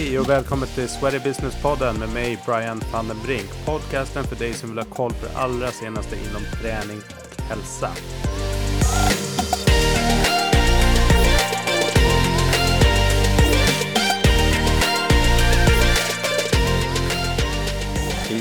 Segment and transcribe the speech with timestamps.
[0.00, 3.66] Hej och välkommen till Sweaty Business-podden med mig Brian van den Brink.
[3.66, 6.98] Podcasten för dig som vill ha koll på det allra senaste inom träning
[7.36, 7.90] och hälsa.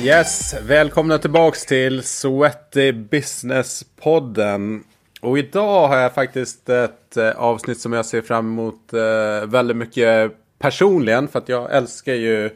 [0.04, 4.84] Yes, välkomna tillbaks till Sweaty Business-podden.
[5.22, 9.78] Och idag har jag faktiskt ett eh, avsnitt som jag ser fram emot eh, väldigt
[9.78, 11.28] mycket personligen.
[11.28, 12.50] För att jag älskar ju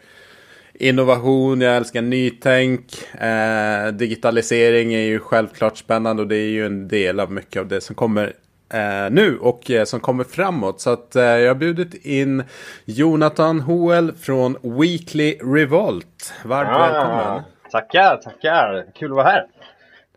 [0.74, 3.14] innovation, jag älskar nytänk.
[3.22, 7.68] Eh, digitalisering är ju självklart spännande och det är ju en del av mycket av
[7.68, 8.34] det som kommer
[8.74, 10.82] eh, nu och eh, som kommer framåt.
[10.82, 12.44] Så att eh, jag har bjudit in
[12.86, 16.34] Jonathan Hoel från Weekly Revolt.
[16.46, 17.42] Varmt Ah, välkommen.
[17.72, 18.86] Tackar, tackar.
[18.96, 19.46] Kul att vara här.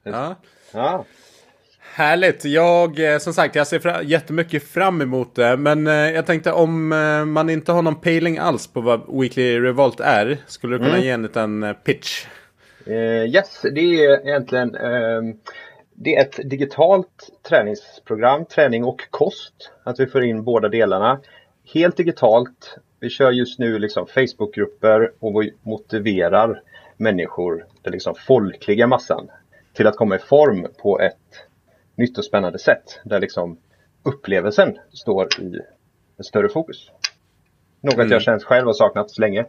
[0.03, 0.35] Ja.
[0.73, 1.05] Ja.
[1.97, 2.45] Härligt!
[2.45, 5.57] Jag, eh, som sagt, jag ser fra- jättemycket fram emot det.
[5.57, 9.61] Men eh, jag tänkte om eh, man inte har någon pejling alls på vad Weekly
[9.61, 10.39] Revolt är.
[10.47, 11.03] Skulle du kunna Mm.
[11.03, 12.27] ge en liten eh, pitch?
[12.87, 12.95] Eh,
[13.25, 15.35] yes, det är egentligen ehm,
[15.95, 19.55] det är ett digitalt träningsprogram, träning och kost.
[19.85, 21.21] Att vi får in båda delarna.
[21.75, 22.77] Helt digitalt.
[23.01, 26.61] Vi kör just nu liksom Facebookgrupper och vi motiverar
[26.97, 29.29] människor, den liksom folkliga massan,
[29.75, 31.17] till att komma i form på ett
[31.97, 33.01] nytt och spännande sätt.
[33.05, 33.59] Där liksom
[34.03, 35.61] upplevelsen står i
[36.23, 36.91] större fokus.
[37.81, 38.11] Något Mm.
[38.11, 39.41] jag känt själv har saknat länge.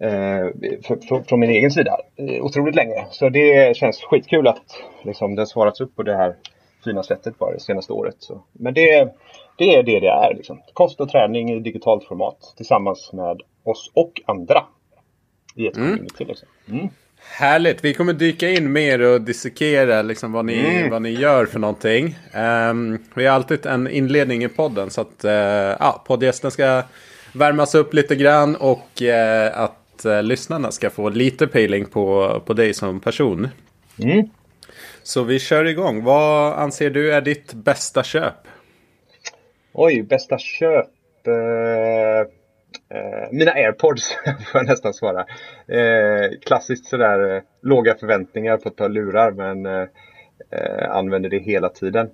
[0.00, 0.46] Eh,
[0.86, 1.98] för, för, från min egen sida.
[2.16, 3.06] Eh, otroligt länge.
[3.10, 6.36] Så det känns skitkul att liksom, det har svarats upp på det här
[6.84, 8.16] fina sättet bara det senaste året.
[8.18, 8.42] Så.
[8.52, 9.14] Men det,
[9.58, 10.34] det är det det är.
[10.34, 10.62] Liksom.
[10.72, 14.64] Kost och träning i digitalt format tillsammans med oss och andra.
[15.54, 15.88] I ett Mm.
[15.88, 16.24] community.
[16.24, 16.48] Liksom.
[16.68, 16.88] Mm.
[17.20, 17.84] Härligt!
[17.84, 20.90] Vi kommer dyka in mer och dissekera liksom vad, ni, Mm.
[20.90, 22.18] vad ni gör för någonting.
[22.32, 26.82] Ehm, vi har alltid en inledning i podden så att uh, ja, poddgästen ska
[27.32, 32.52] värmas upp lite grann och eh, att eh, lyssnarna ska få lite pejling på, på
[32.52, 33.48] dig som person.
[34.02, 34.28] Mm.
[35.02, 36.04] Så vi kör igång.
[36.04, 38.34] Vad anser du är ditt bästa köp?
[39.72, 40.86] Oj, bästa köp.
[41.26, 42.30] Eh,
[42.88, 45.26] eh, mina airpods får jag nästan svara.
[45.68, 49.88] Eh, klassiskt sådär eh, låga förväntningar på ett par lurar men eh,
[50.50, 52.10] eh, använder det hela tiden.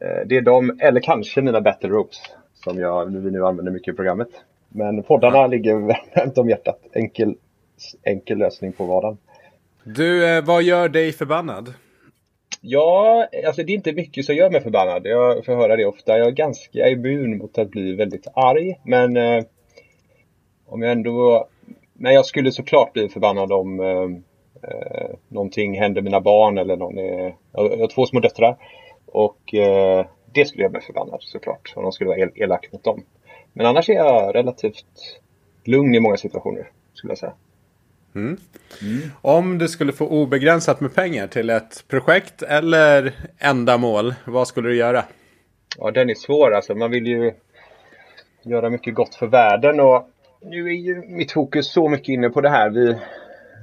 [0.00, 2.22] Eh, det är de, eller kanske mina battle ropes
[2.54, 4.28] som jag, vi nu använder mycket i programmet.
[4.68, 5.74] Men poddarna ligger
[6.16, 6.80] varmt om hjärtat.
[6.92, 7.34] Enkel,
[8.02, 9.18] enkel lösning på vardagen.
[9.84, 11.74] Du, vad gör dig förbannad?
[12.60, 15.06] Ja, alltså det är inte mycket som gör mig förbannad.
[15.06, 16.18] Jag får höra det ofta.
[16.18, 18.80] Jag är ganska immun mot att bli väldigt arg.
[18.84, 19.16] Men
[20.68, 21.48] om jag ändå...
[21.92, 26.98] Men jag skulle såklart bli förbannad om eh, eh, någonting händer mina barn eller någon
[26.98, 27.34] är...
[27.52, 28.56] Jag har två små döttrar.
[29.06, 31.72] Och eh, det skulle göra mig förbannad såklart.
[31.76, 33.02] Om de skulle vara el elak mot dem.
[33.52, 35.20] Men annars är jag relativt
[35.64, 36.70] lugn i många situationer.
[36.94, 37.32] Skulle jag säga.
[39.20, 44.76] Om du skulle få obegränsat med pengar till ett projekt eller ändamål, vad skulle du
[44.76, 45.04] göra?
[45.78, 46.74] Ja, den är svår alltså.
[46.74, 47.32] Man vill ju
[48.42, 50.08] göra mycket gott för världen och
[50.40, 52.70] nu är ju mitt fokus så mycket inne på det här.
[52.70, 52.96] Vi,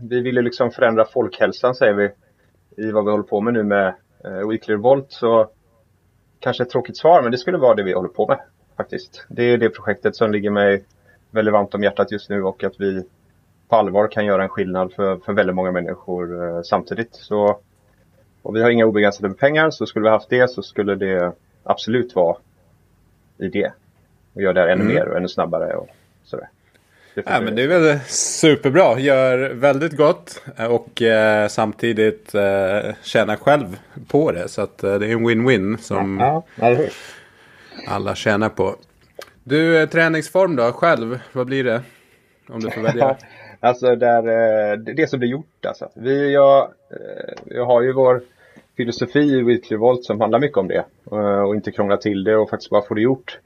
[0.01, 2.09] vi ju liksom förändra folkhälsan säger vi
[2.77, 5.11] i vad vi håller på med nu med eh, Weekly Revolt.
[5.11, 5.49] Så
[6.39, 8.39] kanske ett tråkigt svar, men det skulle vara det vi håller på med
[8.77, 9.25] faktiskt.
[9.29, 10.83] Det är det projektet som ligger mig
[11.31, 13.03] väldigt varmt om hjärtat just nu och att vi
[13.69, 17.15] på allvar kan göra en skillnad för, för väldigt många människor eh, samtidigt.
[17.15, 17.59] Så
[18.41, 21.31] och vi har inga obegränsade pengar så skulle vi haft det så skulle det
[21.63, 22.37] absolut vara
[23.37, 23.71] i det.
[24.33, 24.95] Och göra det ännu Mm.
[24.95, 25.89] mer och ännu snabbare och
[27.15, 28.99] Ja, men det är väl superbra.
[28.99, 33.77] Gör väldigt gott och eh, samtidigt eh, tjänar själv
[34.07, 34.47] på det.
[34.47, 36.89] Så att eh, det är en win-win som Ja, hur?
[37.87, 38.75] alla tjänar på.
[39.43, 40.71] Du, eh, träningsform då?
[40.71, 41.81] Själv, vad blir det?
[42.49, 43.17] Om du får välja.
[43.59, 44.27] alltså där,
[44.71, 45.89] eh, det som blir gjort alltså.
[45.95, 48.21] Vi, jag, eh, jag har ju vår
[48.77, 50.85] filosofi i Weekly Volt som handlar mycket om det.
[51.11, 53.39] eh, Och inte krångla till det och faktiskt bara få det gjort.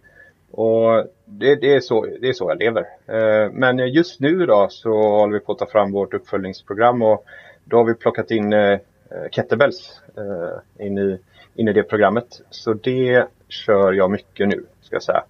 [0.51, 2.85] Och det, det, är, så, det är så jag lever.
[3.07, 7.25] Eh, Men just nu då så håller vi på att ta fram vårt uppföljningsprogram och
[7.63, 8.79] då har vi plockat in eh,
[9.31, 11.19] kettlebells eh, in, i,
[11.55, 12.41] in i det programmet.
[12.49, 15.23] Så det kör jag mycket nu, ska jag säga.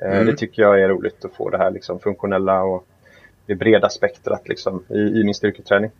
[0.00, 0.26] Mm.
[0.26, 2.86] Det tycker jag är roligt att få det här liksom funktionella och
[3.46, 5.90] det breda spektrat liksom i, i min styrketräning.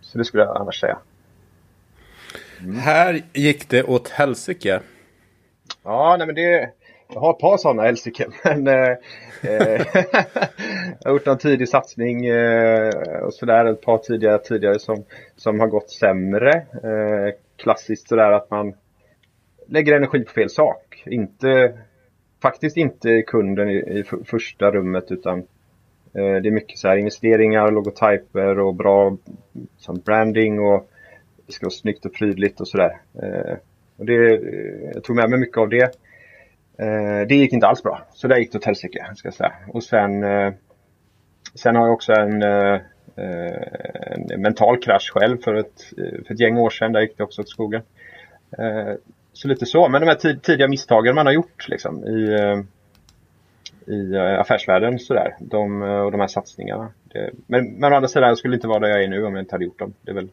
[0.00, 0.98] Så det skulle jag annars säga.
[2.82, 4.80] Här gick det åt helsike.
[5.82, 6.70] Ja, nej men det...
[7.14, 8.96] Jag har ett par sådana helsike, men eh,
[9.42, 9.86] eh
[11.00, 13.64] jag har gjort någon tidig satsning eh, och sådär.
[13.64, 15.04] Ett par tidigare, tidigare som,
[15.36, 16.52] som har gått sämre.
[16.56, 18.74] Eh, klassiskt sådär att man
[19.66, 21.02] lägger energi på fel sak.
[21.06, 21.78] Inte
[22.42, 25.38] faktiskt inte kunden i, i första rummet utan
[26.14, 29.16] eh, det är mycket så här investeringar, logotyper och bra
[29.76, 30.90] som branding och
[31.46, 33.00] det ska vara snyggt och prydligt och sådär.
[33.22, 33.56] Eh,
[33.96, 35.96] och det, eh, jag tog med mig mycket av det.
[36.80, 38.06] Eh, det gick inte alls bra.
[38.12, 39.52] Så där gick det åt helsike, ska jag säga.
[39.68, 40.52] Och sen, eh,
[41.54, 42.80] sen har jag också en, eh,
[44.30, 46.92] en mental krasch själv för ett, för ett gäng år sedan.
[46.92, 47.82] Där gick det också åt skogen.
[48.58, 48.94] Eh,
[49.32, 49.88] så lite så.
[49.88, 52.60] Men de här tidiga misstagen man har gjort liksom, i, eh,
[53.94, 55.36] i eh, affärsvärlden sådär.
[55.40, 56.88] De, eh, och de här satsningarna.
[57.04, 59.34] Det, men, men å andra sidan, jag skulle inte vara där jag är nu om
[59.34, 59.94] jag inte hade gjort dem.
[60.02, 60.28] Det är väl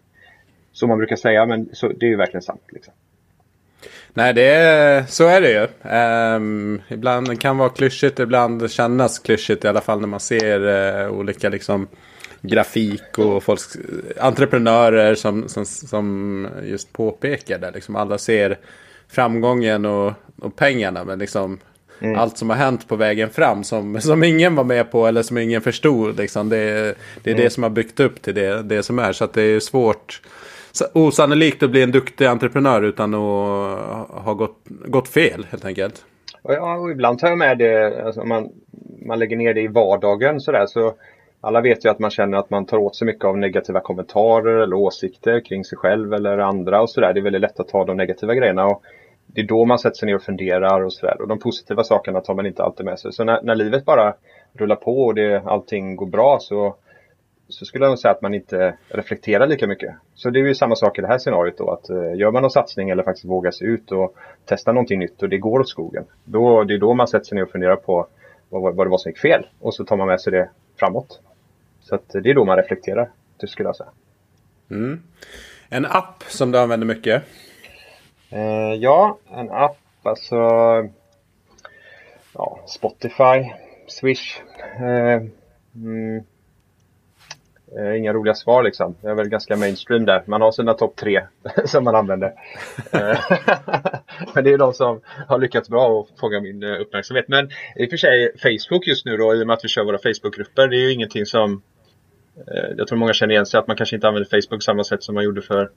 [0.71, 2.63] så man brukar säga, men så, det är ju verkligen sant.
[2.69, 2.94] Liksom.
[4.18, 5.90] Nej, det är, så är det ju.
[6.36, 10.60] Um, ibland kan det vara klyschigt, ibland kännas klyschigt i alla fall när man ser
[10.60, 11.88] uh, olika liksom,
[12.42, 13.60] grafik och folk,
[14.19, 17.72] entreprenörer som, som, som just påpekar det.
[17.72, 18.58] Liksom alla ser
[19.08, 21.60] framgången och, och pengarna, men liksom
[22.00, 22.19] Mm.
[22.19, 25.38] Allt som har hänt på vägen fram som, som ingen var med på eller som
[25.38, 26.18] ingen förstod.
[26.18, 26.50] Liksom.
[26.50, 26.58] Det,
[27.24, 27.44] det är mm.
[27.44, 29.14] det som har byggt upp till det, det som är.
[29.14, 30.22] Så det är svårt
[30.94, 36.06] osannolikt att bli en duktig entreprenör utan att ha gått, gått fel helt enkelt.
[36.44, 38.50] Ja, och ibland tar jag med det, alltså man,
[39.06, 40.94] man lägger ner det i vardagen sådär så
[41.41, 44.59] alla vet ju att man känner att man tar åt sig mycket av negativa kommentarer
[44.59, 47.13] eller åsikter kring sig själv eller andra och sådär.
[47.13, 48.83] Det är väldigt lätt att ta de negativa grejerna och
[49.25, 51.21] det är då man sätter sig ner och funderar och sådär.
[51.21, 53.13] Och de positiva sakerna tar man inte alltid med sig.
[53.13, 54.13] Så när, när livet bara
[54.53, 56.75] rullar på och det, allting går bra så
[57.49, 59.95] så skulle jag nog säga att man inte reflekterar lika mycket.
[60.15, 62.41] Så det är ju samma sak i det här scenariot då att eh, gör man
[62.41, 64.15] någon satsning eller faktiskt vågar sig ut och
[64.45, 66.05] testa någonting nytt och det går åt skogen.
[66.23, 68.07] Då, det är då man sätter sig ner och funderar på
[68.49, 70.49] vad, vad det var som gick fel och så tar man med sig det
[70.79, 71.21] framåt.
[71.81, 73.89] Så det är då man reflekterar, det skulle jag säga.
[74.71, 75.03] Mm.
[75.69, 77.23] En app som du använder mycket?
[78.29, 80.35] Eh, ja, en app alltså
[82.33, 83.51] ja, Spotify,
[83.88, 84.41] Swish.
[84.79, 85.21] Eh,
[85.75, 86.23] mm,
[87.75, 88.96] Eh, inga roliga svar liksom.
[89.02, 90.24] Det är väl ganska mainstream där.
[90.25, 91.22] Man har sina topp tre
[91.66, 92.34] som man använder.
[92.92, 93.19] Eh,
[94.34, 97.28] men det är de som har lyckats bra och fånga min eh, uppmärksamhet.
[97.28, 99.84] Men i och för sig Facebook just nu då i och med att vi kör
[99.84, 100.68] våra Facebookgrupper.
[100.68, 101.62] Det är ju ingenting som
[102.78, 105.04] jag tror många känner igen sig att man kanske inte använder Facebook på samma sätt
[105.04, 105.72] som man gjorde för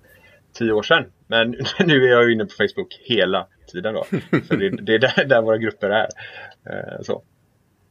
[0.52, 1.04] tio år sedan.
[1.26, 1.50] Men
[1.84, 4.04] nu är jag ju inne på Facebook hela tiden då.
[4.48, 6.08] För det, det är där, där, våra grupper är.
[7.02, 7.22] Så.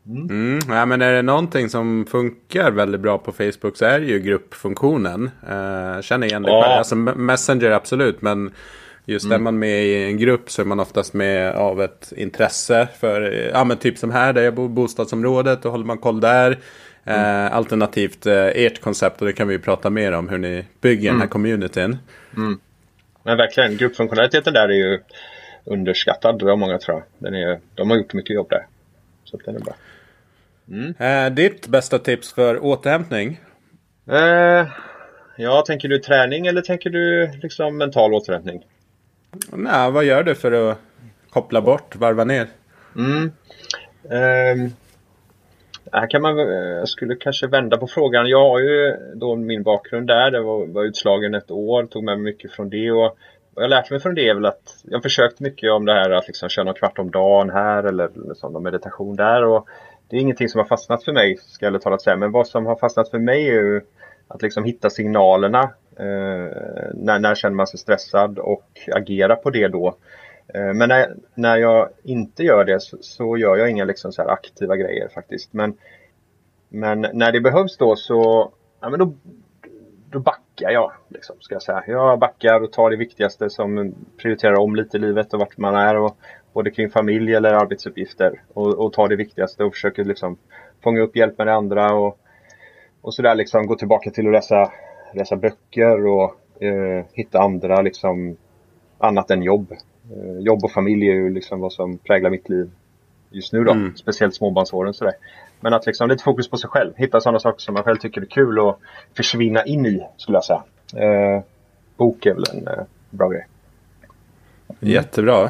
[0.09, 0.29] Mm.
[0.29, 4.06] Mm, ja, men är det någonting som funkar väldigt bra på Facebook så är det
[4.06, 5.23] ju gruppfunktionen.
[5.23, 6.61] Uh, känner igen det ja.
[6.61, 6.77] själv.
[6.77, 8.51] Alltså Messenger absolut, men
[9.06, 9.35] just mm.
[9.35, 13.21] är man med i en grupp så är man oftast med av ett intresse för,
[13.53, 16.57] ja men typ som här där jag bor, bostadsområdet, då håller man koll där.
[17.03, 17.45] Mm.
[17.45, 21.09] Uh, alternativt uh, ert koncept och det kan vi prata mer om hur ni bygger
[21.09, 21.29] den här mm.
[21.29, 21.97] communityn.
[22.38, 22.59] Mm.
[23.23, 25.00] Men verkligen, gruppfunktionaliteten där är ju
[25.65, 27.31] underskattad av många tror jag.
[27.31, 28.65] Den är, de har gjort mycket jobb där.
[29.23, 29.75] Så den är bra.
[30.71, 30.94] Mm.
[30.98, 33.39] Eh, ditt bästa tips för återhämtning?
[34.12, 34.68] Eh,
[35.38, 38.66] ja, tänker du träning eller tänker du liksom mental återhämtning?
[39.54, 40.77] Nej, vad gör du för att
[41.30, 42.48] koppla bort, varva ner?
[42.95, 43.31] Mm.
[44.04, 44.71] Eh,
[45.92, 48.30] här kan man, jag skulle kanske vända på frågan.
[48.30, 50.31] Jag har ju då min bakgrund där.
[50.31, 52.92] Jag var, var utslagen ett år, tog med mig mycket från det.
[52.92, 53.18] Och
[53.54, 55.93] vad jag lärt mig från det är väl att jag har försökt mycket om det
[55.93, 59.46] här att liksom köra någon kvart om dagen här eller liksom meditation där.
[59.46, 59.67] Och
[60.10, 62.16] det är ingenting som har fastnat för mig, ska jag talat säga.
[62.16, 63.82] Men vad som har fastnat för mig är ju
[64.28, 65.63] att liksom hitta signalerna.
[66.00, 66.50] Eh,
[66.94, 69.96] när, när känner man sig stressad och agera på det då.
[70.54, 74.22] Eh, men när, när jag inte gör det så, så gör jag inga liksom så
[74.22, 75.54] aktiva grejer faktiskt.
[75.54, 75.78] Men,
[76.70, 79.13] men när det behövs då så ja, men då,
[80.12, 80.92] då backar jag.
[81.08, 81.84] Liksom, ska jag, säga.
[81.88, 85.75] jag backar och tar det viktigaste som prioriterar om lite i livet och vart man
[85.75, 85.98] är.
[85.98, 86.18] Och,
[86.53, 90.38] både kring familj eller arbetsuppgifter och, och tar det viktigaste och försöker liksom
[90.84, 92.20] fånga upp hjälp med det andra och,
[93.01, 94.72] och sådär liksom gå tillbaka till att läsa,
[95.13, 98.38] läsa böcker och eh, hitta andra liksom
[98.98, 99.72] annat än jobb.
[100.12, 102.72] Eh, jobb och familj är ju liksom vad som präglar mitt liv
[103.29, 103.96] just nu då, mm.
[103.96, 105.13] speciellt småbarnsåren sådär.
[105.60, 108.22] Men att liksom lite fokus på sig själv, hitta sådana saker som man själv tycker
[108.22, 108.79] är kul och
[109.18, 110.63] försvinna in i skulle jag säga.
[110.96, 111.44] Eh,
[111.98, 113.48] bok är väl en eh, bra grej.
[114.79, 115.50] Jättebra.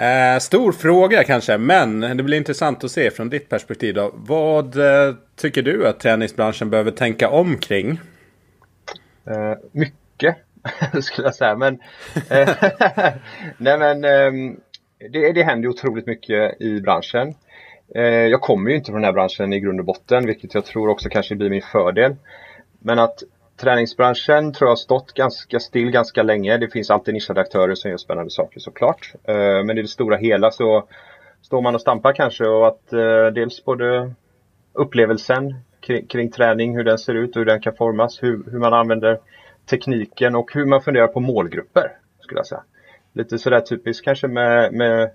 [0.00, 3.94] Eh, stor fråga kanske, men det blir intressant att se från ditt perspektiv.
[3.94, 4.10] Då.
[4.14, 8.00] Vad eh, tycker du att träningsbranschen behöver tänka om kring?
[9.26, 10.36] Eh, mycket,
[11.02, 11.56] skulle jag säga.
[11.56, 11.80] Men,
[12.30, 12.48] eh,
[13.58, 14.60] nej, men ehm,
[15.12, 17.34] det, det händer otroligt mycket i branschen.
[17.94, 20.64] Eh, jag kommer ju inte från den här branschen i grund och botten, vilket jag
[20.64, 22.16] tror också kanske blir min fördel.
[22.78, 23.22] Men att
[23.60, 26.56] Träningsbranschen tror jag har stått ganska still ganska länge.
[26.56, 29.12] Det finns alltid nischade aktörer som gör spännande saker såklart.
[29.24, 30.88] Eh, men i det stora hela så
[31.42, 34.14] står man och stampar kanske och att eh, dels både
[34.72, 38.58] upplevelsen kring, kring, träning, hur den ser ut och hur den kan formas, hur, hur
[38.58, 39.18] man använder
[39.70, 41.92] tekniken och hur man funderar på målgrupper.
[42.20, 42.62] skulle jag säga.
[43.12, 45.10] Lite sådär typiskt kanske med, med,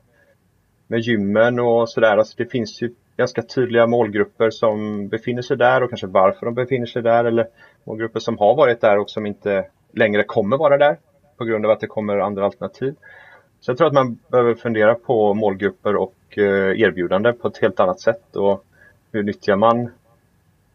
[0.88, 2.18] med gymmen och sådär.
[2.18, 6.56] Alltså det finns ju ganska tydliga målgrupper som befinner sig där och kanske varför de
[6.56, 7.48] befinner sig där eller
[7.86, 10.98] målgrupper som har varit där och som inte längre kommer vara där
[11.38, 12.96] på grund av att det kommer andra alternativ.
[13.60, 17.80] Så jag tror att man behöver fundera på målgrupper och eh, erbjudande på ett helt
[17.80, 18.66] annat sätt och
[19.12, 19.92] hur nyttjar man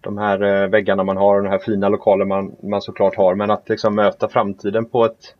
[0.00, 3.34] de här eh, väggarna man har och de här fina lokaler man, man såklart har
[3.34, 5.34] men att liksom möta framtiden på ett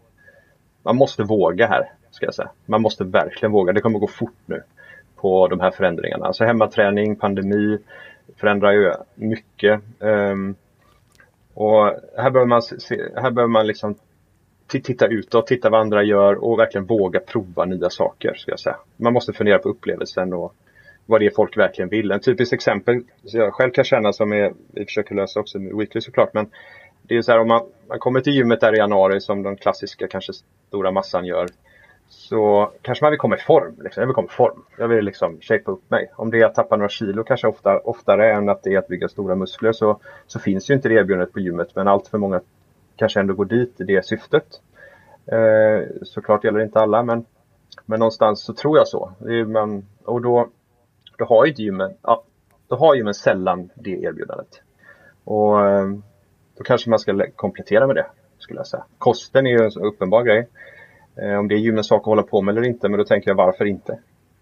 [0.83, 2.50] man måste våga här, ska jag säga.
[2.67, 3.73] Man måste verkligen våga.
[3.73, 4.62] Det kommer gå fort nu
[5.17, 6.27] på de här förändringarna.
[6.27, 7.79] Alltså hemmaträning, pandemi
[8.37, 9.81] förändrar ju mycket.
[10.00, 10.55] Ehm,
[11.54, 11.85] och
[12.16, 13.95] här behöver man, se, här behöver man liksom
[14.66, 18.35] titta utåt, titta vad andra gör och verkligen våga prova nya saker.
[18.35, 18.76] Ska jag säga.
[18.97, 20.54] Man måste fundera på upplevelsen och
[21.07, 22.11] vad det är folk verkligen vill.
[22.11, 25.76] En typiskt exempel som jag själv kan känna som är, vi försöker lösa också med
[25.76, 26.50] Weekly såklart, men
[27.02, 29.57] det är så här om man, man kommer till gymmet där i januari som den
[29.57, 30.33] klassiska kanske
[30.69, 31.47] stora massan gör.
[32.11, 33.75] Så kanske man vill komma i form.
[33.83, 34.00] Liksom.
[34.00, 34.62] Jag vill komma i form.
[34.79, 36.11] Jag vill liksom shapea upp mig.
[36.17, 38.88] Om det är att tappa några kilo kanske ofta, oftare än att det är att
[38.88, 41.69] bygga stora muskler så, så finns ju inte det erbjudandet på gymmet.
[41.75, 42.40] Men allt för många
[42.97, 44.61] kanske ändå går dit i det syftet.
[45.26, 47.25] Eh, såklart gäller det inte alla men,
[47.87, 49.12] men någonstans så tror jag så.
[49.47, 50.49] Man, och då,
[51.19, 52.23] då har ju gymmen, ja,
[52.69, 54.61] då har gymmen sällan det erbjudandet.
[55.25, 55.88] Och eh,
[56.59, 58.07] då kanske man ska komplettera med det,
[58.38, 58.85] skulle jag säga.
[58.99, 60.49] Kosten är ju en uppenbar grej.
[61.17, 63.31] Eh, om det är gymmens sak att hålla på med eller inte, men då tänker
[63.31, 63.99] jag varför inte?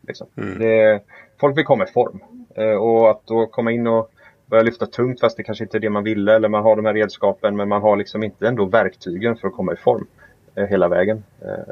[0.07, 0.27] Liksom.
[0.37, 0.59] Mm.
[0.59, 1.01] Det,
[1.41, 2.21] folk vill komma i form.
[2.55, 4.11] Eh, och att då komma in och
[4.47, 6.85] börja lyfta tungt fast det kanske inte är det man ville eller man har de
[6.85, 10.07] här redskapen men man har liksom inte ändå verktygen för att komma i form
[10.55, 11.25] eh, hela vägen.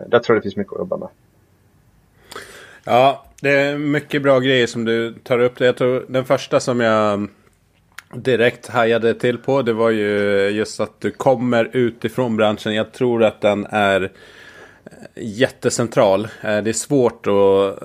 [0.06, 1.08] Där tror jag det finns mycket att jobba med.
[2.84, 5.60] Ja, det är mycket bra grejer som du tar upp.
[5.60, 7.28] Jag tror den första som jag
[8.14, 9.62] direkt hajade till på.
[9.62, 12.74] Det var ju just att du kommer utifrån branschen.
[12.74, 14.12] Jag tror att den är
[15.14, 16.24] jättecentral.
[16.24, 17.78] Eh, det är svårt att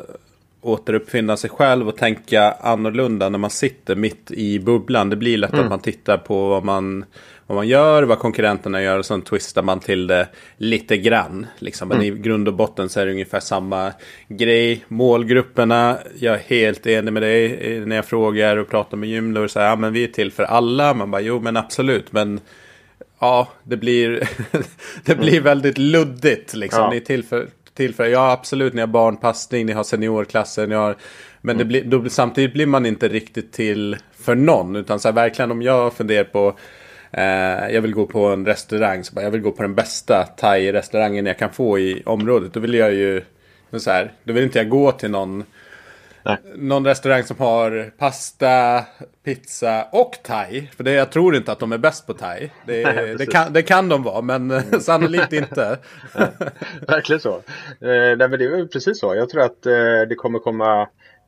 [0.62, 5.10] återuppfinna sig själv och tänka annorlunda när man sitter mitt i bubblan.
[5.10, 5.64] Det blir lätt mm.
[5.64, 7.06] att man tittar på vad man,
[7.48, 10.28] vad man gör, vad konkurrenterna gör och sen twistar man till det
[10.58, 11.48] lite grann.
[11.60, 11.88] Liksom.
[11.88, 12.18] Men mm.
[12.18, 13.94] i grund och botten så är det ungefär samma
[14.28, 14.86] grej.
[14.88, 19.48] Målgrupperna, jag är helt enig med dig när jag frågar och pratar med gymlor.
[19.48, 20.94] Så här, ja, men vi är till för alla.
[20.94, 22.12] Man bara, jo men absolut.
[22.12, 22.40] Men
[23.22, 24.30] ja, det blir,
[25.06, 26.54] det blir väldigt luddigt.
[26.54, 26.84] Liksom.
[26.84, 26.90] Ja.
[26.90, 30.76] Ni är till för, till för, ja absolut, ni har barnpassning, ni har seniorklasser, ni
[30.76, 30.96] har...
[31.42, 34.76] Men det blir, då, samtidigt blir man inte riktigt till för någon.
[34.76, 36.56] Utan så här, verkligen om jag funderar på
[37.12, 39.04] eh, jag vill gå på en restaurang.
[39.04, 42.54] Så bara, jag vill gå på den bästa thai-restaurangen jag kan få i området.
[42.54, 43.22] Då vill jag ju...
[43.78, 45.44] Så här, då vill inte jag gå till någon
[46.24, 46.38] Nej.
[46.56, 48.86] Någon restaurang som har pasta,
[49.24, 50.70] pizza och thai.
[50.78, 52.52] För det, jag tror inte att de är bäst på thai.
[52.66, 54.80] Det, Nej, det, kan, det kan de vara, men mm.
[54.80, 55.78] sannolikt inte.
[56.88, 57.34] Verkligen så.
[57.80, 59.16] Eh, nej, men det är precis så.
[59.16, 60.88] Jag tror att eh, det kommer komma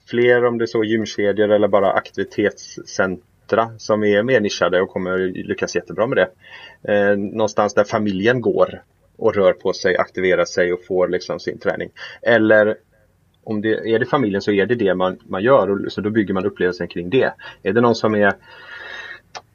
[0.10, 5.18] fler om det är så gymkedjor eller bara aktivitetscentra som är mer nischade och kommer
[5.18, 6.30] lyckas jättebra med det.
[6.94, 8.84] Eh, någonstans där familjen går
[9.18, 11.90] och rör på sig, aktiverar sig och får liksom sin träning.
[12.22, 12.78] Eller
[13.44, 16.10] om det är det familjen så är det det man, man gör och så då
[16.10, 17.34] bygger man upplevelsen kring det.
[17.64, 18.34] Är det någon som är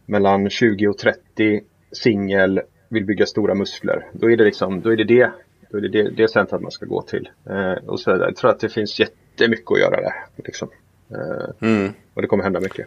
[0.07, 1.61] mellan 20 och 30
[1.93, 5.31] singel, vill bygga stora muskler, då är det liksom, då är det det,
[5.71, 7.29] då är det, det, det centret man ska gå till.
[7.51, 10.15] Eh, och så Jag tror att det finns jättemycket att göra där.
[10.37, 10.69] Liksom.
[11.11, 11.93] Eh, mm.
[12.15, 12.87] Och det kommer hända mycket.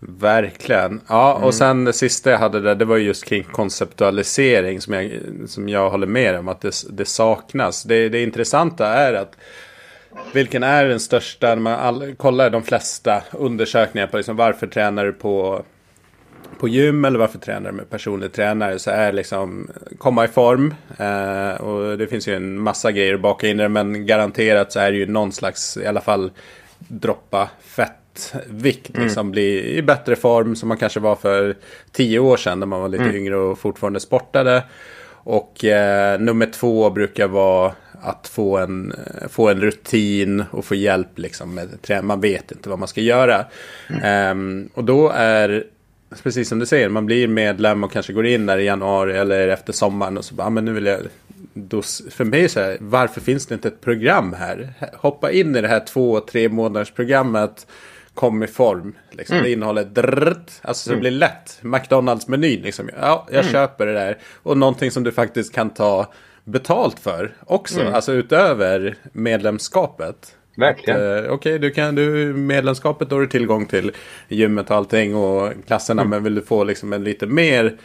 [0.00, 1.00] Verkligen.
[1.08, 1.52] Ja, och mm.
[1.52, 5.90] sen det sista jag hade där, det var just kring konceptualisering som jag, som jag
[5.90, 7.82] håller med om att det, det saknas.
[7.82, 9.36] Det, det intressanta är att
[10.32, 15.04] vilken är den största, när man all, kollar de flesta undersökningar på liksom varför tränar
[15.04, 15.62] du på,
[16.58, 20.74] på gym eller varför tränar du med personlig tränare så är liksom komma i form.
[20.98, 24.80] Eh, och det finns ju en massa grejer att baka in det men garanterat så
[24.80, 26.30] är det ju någon slags i alla fall
[26.78, 28.90] droppa fettvikt.
[28.94, 29.02] Mm.
[29.02, 31.56] Liksom bli i bättre form som man kanske var för
[31.92, 33.16] tio år sedan när man var lite mm.
[33.16, 34.64] yngre och fortfarande sportade.
[35.28, 38.94] Och eh, nummer två brukar vara att få en,
[39.28, 42.06] få en rutin och få hjälp liksom med träning.
[42.06, 43.44] Man vet inte vad man ska göra.
[43.88, 44.38] Mm.
[44.38, 45.64] Um, och då är,
[46.22, 49.48] precis som du säger, man blir medlem och kanske går in där i januari eller
[49.48, 51.00] efter sommaren och så bara, ah, men nu vill jag
[51.54, 54.72] då, för mig så här, varför finns det inte ett program här?
[54.94, 57.66] Hoppa in i det här två, tre månaders programmet
[58.14, 58.94] kom i form.
[59.10, 59.34] Liksom.
[59.34, 59.44] Mm.
[59.44, 61.00] Det innehåller drrrt, alltså så det mm.
[61.00, 61.58] blir lätt.
[61.62, 62.90] McDonalds-menyn liksom.
[63.00, 63.52] Ja, jag mm.
[63.52, 64.18] köper det där.
[64.42, 66.12] Och någonting som du faktiskt kan ta
[66.46, 67.80] betalt för också.
[67.80, 67.94] Mm.
[67.94, 70.36] Alltså utöver medlemskapet.
[70.56, 71.00] Verkligen.
[71.00, 73.92] Eh, Okej, okay, du kan du medlemskapet då har du tillgång till
[74.28, 76.02] gymmet och allting och klasserna.
[76.02, 76.10] Mm.
[76.10, 77.76] Men vill du få liksom en lite mer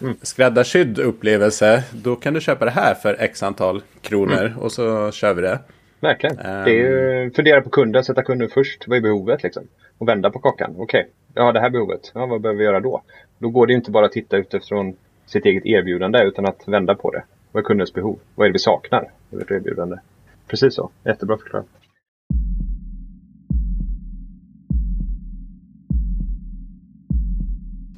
[0.00, 0.16] mm.
[0.22, 1.84] skräddarsydd upplevelse.
[1.92, 4.58] Då kan du köpa det här för x antal kronor mm.
[4.58, 5.58] och så kör vi det.
[6.00, 6.38] Verkligen.
[6.38, 8.88] Um, det är ju fundera på kunden, sätta kunden först.
[8.88, 9.62] Vad är behovet liksom?
[9.98, 10.74] Och vända på kakan.
[10.78, 11.12] Okej, okay.
[11.34, 12.12] jag har det här behovet.
[12.14, 13.02] Ja, vad behöver vi göra då?
[13.38, 17.10] Då går det inte bara att titta utifrån sitt eget erbjudande utan att vända på
[17.10, 17.22] det.
[17.54, 18.18] Vad är kundens behov?
[18.34, 19.96] Vad är det vi saknar i vårt erbjudande?
[20.48, 20.90] Precis så.
[21.04, 21.66] Jättebra förklarat.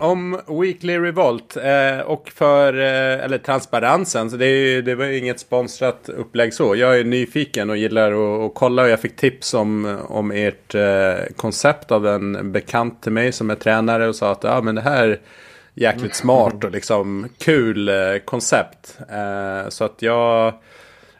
[0.01, 5.19] Om Weekly Revolt eh, och för, eh, eller transparensen, så det, är, det var ju
[5.19, 6.77] inget sponsrat upplägg så.
[6.77, 8.13] Jag är nyfiken och gillar
[8.47, 13.13] att, kolla och jag fick tips om, om ert eh, koncept av en bekant till
[13.13, 15.21] mig som är tränare och sa att ah, men det här
[15.77, 18.99] jäkligt smart och liksom kul eh, koncept.
[19.11, 20.55] Eh, så att jag,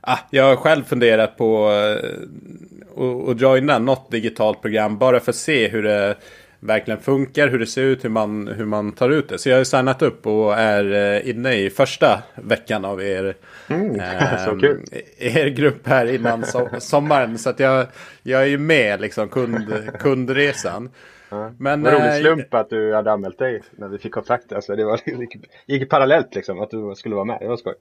[0.01, 5.37] ah, jag har själv funderat på att eh, joina något digitalt program bara för att
[5.37, 6.17] se hur det
[6.61, 9.39] verkligen funkar, hur det ser ut, hur man, hur man tar ut det.
[9.39, 13.37] Så jag har signat upp och är inne i första veckan av er,
[13.69, 17.39] mm, eh, er grupp här innan so sommaren.
[17.39, 17.87] Så att jag,
[18.23, 20.91] jag är ju med liksom kund, kundresan.
[21.29, 21.53] Ja.
[21.59, 24.13] Men, det var en rolig eh, slump att du hade anmält dig när vi fick
[24.13, 24.53] kontakt.
[24.53, 27.39] Alltså, det var, gick, gick parallellt liksom att du skulle vara med.
[27.41, 27.75] Det var skoj.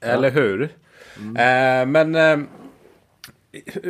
[0.00, 0.68] Eller hur.
[1.18, 1.36] Mm.
[1.36, 2.46] Eh, men eh,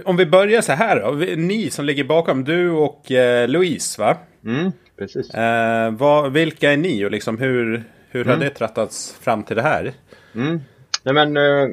[0.04, 1.10] om vi börjar så här då.
[1.36, 4.16] Ni som ligger bakom, du och eh, Louise va?
[4.44, 5.34] Mm, precis.
[5.34, 8.38] Eh, vad, vilka är ni och liksom hur, hur mm.
[8.38, 9.92] har det trattats fram till det här?
[10.34, 10.60] Mm.
[11.02, 11.68] Nej men eh,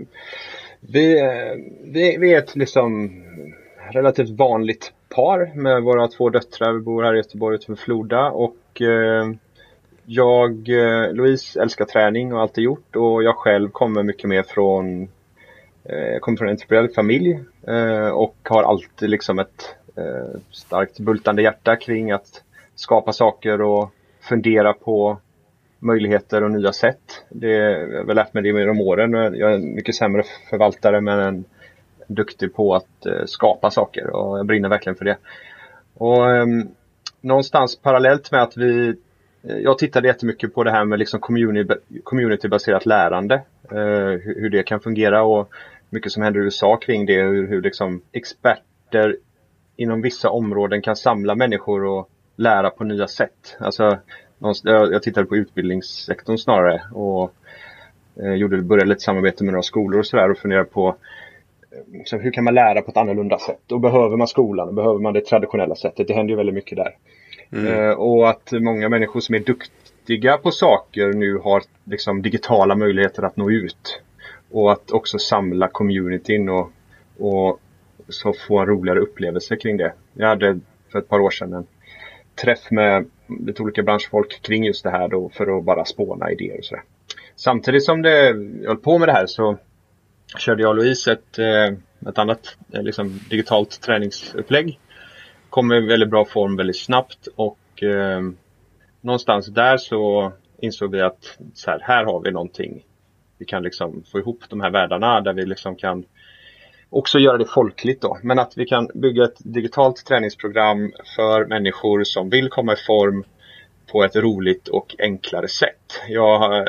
[0.79, 1.21] vi,
[1.83, 3.11] vi, vi är ett liksom
[3.91, 6.73] relativt vanligt par med våra två döttrar.
[6.73, 9.31] Vi bor här i Göteborg utanför Floda och eh,
[10.05, 15.07] jag, eh, Louise älskar träning och alltid gjort och jag själv kommer mycket mer från
[15.85, 21.41] jag kommer från en entreprenöriell familj eh, och har alltid liksom ett eh, starkt bultande
[21.41, 22.43] hjärta kring att
[22.75, 23.89] skapa saker och
[24.21, 25.17] fundera på
[25.79, 27.23] möjligheter och nya sätt.
[27.29, 27.47] Det,
[27.91, 29.13] jag har lärt mig det med de åren.
[29.13, 31.45] Jag är en mycket sämre förvaltare men en,
[32.07, 35.17] duktig på att eh, skapa saker och jag brinner verkligen för det.
[35.93, 36.67] Och ehm,
[37.21, 38.87] någonstans parallellt med att vi
[39.43, 43.35] eh, jag tittade jättemycket på det här med liksom community, communitybaserat lärande.
[43.71, 45.49] Eh, hur, det kan fungera och
[45.89, 47.21] mycket som händer i USA kring det.
[47.21, 49.17] Hur, hur liksom experter
[49.75, 53.57] inom vissa områden kan samla människor och lära på nya sätt.
[53.59, 53.97] Alltså,
[54.63, 57.33] jag tittade på utbildningssektorn snarare och
[58.23, 60.95] eh, gjorde, började lite samarbete med några skolor och sådär och funderade på
[62.05, 63.71] så hur kan man lära på ett annorlunda sätt?
[63.71, 64.67] Och behöver man skolan?
[64.67, 66.07] Och behöver man det traditionella sättet?
[66.07, 66.95] Det händer ju väldigt mycket där.
[67.51, 67.73] Mm.
[67.73, 73.23] Eh, och att många människor som är duktiga på saker nu har liksom digitala möjligheter
[73.23, 74.01] att nå ut.
[74.51, 76.71] Och att också samla communityn och,
[77.19, 77.59] och
[78.09, 79.93] så få en roligare upplevelse kring det.
[80.13, 80.59] Jag hade
[80.91, 81.65] för ett par år sedan en
[82.35, 86.57] träff med lite olika branschfolk kring just det här då för att bara spåna idéer
[86.57, 86.83] och sådär.
[87.35, 88.27] Samtidigt som det,
[88.61, 89.57] jag höll på med det här så
[90.37, 91.67] körde jag och Louise ett, eh,
[92.09, 94.79] ett annat eh, liksom, digitalt träningsupplägg.
[95.49, 98.21] Kom i väldigt bra form väldigt snabbt och eh,
[99.01, 102.83] någonstans där så insåg vi att så här, här har vi någonting.
[103.37, 106.05] Vi kan liksom få ihop de här världarna där vi liksom kan
[106.89, 108.17] också göra det folkligt då.
[108.23, 113.23] Men att vi kan bygga ett digitalt träningsprogram för människor som vill komma i form
[113.91, 116.01] på ett roligt och enklare sätt.
[116.07, 116.65] Jag eh,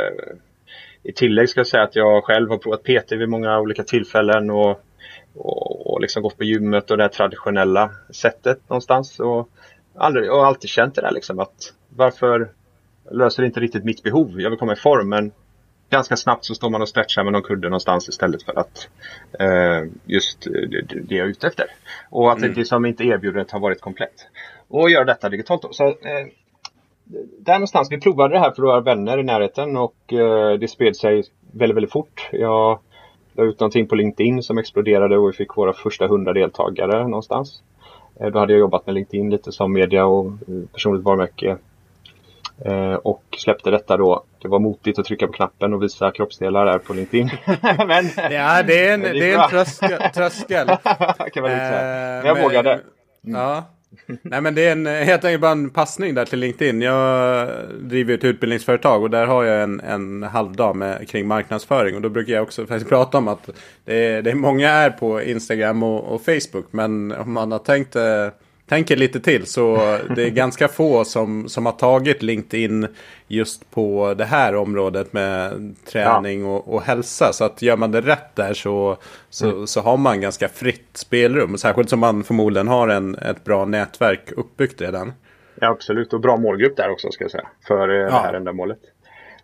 [1.04, 4.50] i tillägg ska jag säga att jag själv har provat PT vid många olika tillfällen
[4.50, 4.80] och,
[5.34, 9.20] och, och liksom gått på gymmet och det traditionella sättet någonstans.
[9.20, 9.48] Och,
[9.94, 12.50] aldrig, och alltid känt det där liksom att varför
[13.10, 14.40] löser det inte riktigt mitt behov?
[14.40, 15.32] Jag vill komma i form men
[15.90, 18.88] ganska snabbt så står man och stretchar med någon kudde någonstans istället för att
[19.40, 21.66] eh, just det, det jag är ute efter.
[22.10, 22.50] Och att mm.
[22.50, 24.26] det liksom inte erbjudandet har varit komplett.
[24.68, 25.72] Och göra detta digitalt då.
[25.72, 26.26] Så, eh,
[27.38, 30.96] där någonstans, vi provade det här för våra vänner i närheten och eh, det spred
[30.96, 32.28] sig väldigt, väldigt fort.
[32.32, 32.78] Jag
[33.36, 37.62] la ut någonting på LinkedIn som exploderade och vi fick våra första hundra deltagare någonstans.
[38.20, 41.56] Eh, då hade jag jobbat med LinkedIn lite som media och eh, personligt varumärke.
[42.64, 44.24] Eh, och släppte detta då.
[44.42, 47.30] Det var motigt att trycka på knappen och visa kroppsdelar där på LinkedIn.
[47.86, 50.02] men, ja, det är en, det är en tröskel.
[50.14, 50.66] tröskel.
[51.32, 51.80] kan man säga.
[52.16, 52.72] Men jag men, vågade.
[52.72, 53.40] Mm.
[53.40, 53.64] Ja,
[54.22, 56.83] Nej men det är en, helt enkelt bara en passning där till LinkedIn.
[56.83, 57.48] Jag
[57.80, 61.96] driver ett utbildningsföretag och där har jag en, en halvdag med, kring marknadsföring.
[61.96, 63.50] Och då brukar jag också faktiskt prata om att
[63.85, 66.66] det är, det är många är på Instagram och, och Facebook.
[66.70, 68.28] Men om man har tänkt eh,
[68.66, 69.77] tänker lite till så
[70.16, 72.87] det är ganska få som, som har tagit LinkedIn
[73.29, 76.48] just på det här området med träning ja.
[76.48, 77.33] och, och hälsa.
[77.33, 78.96] Så att gör man det rätt där så,
[79.31, 79.66] så, mm.
[79.66, 81.59] så har man ganska fritt spelrum.
[81.59, 85.12] Särskilt som man förmodligen har en, ett bra nätverk uppbyggt redan.
[85.61, 86.12] Ja, absolut.
[86.12, 87.48] Och bra målgrupp där också ska jag säga.
[87.66, 88.05] För ja.
[88.05, 88.79] det här ändamålet.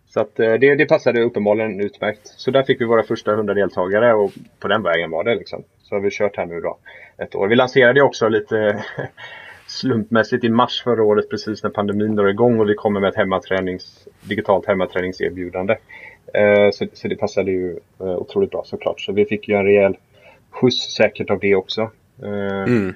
[0.08, 2.20] Så att det, det passade uppenbarligen utmärkt.
[2.24, 5.62] Så där fick vi våra första 100 deltagare och på den vägen var det liksom.
[5.90, 6.76] Så har vi kört här nu då
[7.18, 7.48] ett år.
[7.48, 8.84] Vi lanserade också lite
[9.66, 13.16] slumpmässigt i mars förra året precis när pandemin drar igång och vi kommer med ett
[13.16, 15.76] hemmatränings, digitalt hemmaträningserbjudande.
[16.34, 19.00] Eh, så, så, det passade ju eh, otroligt bra såklart.
[19.00, 19.96] Så vi fick ju en rejäl
[20.50, 21.90] skjuts säkert av det också.
[22.22, 22.94] Eh, mm.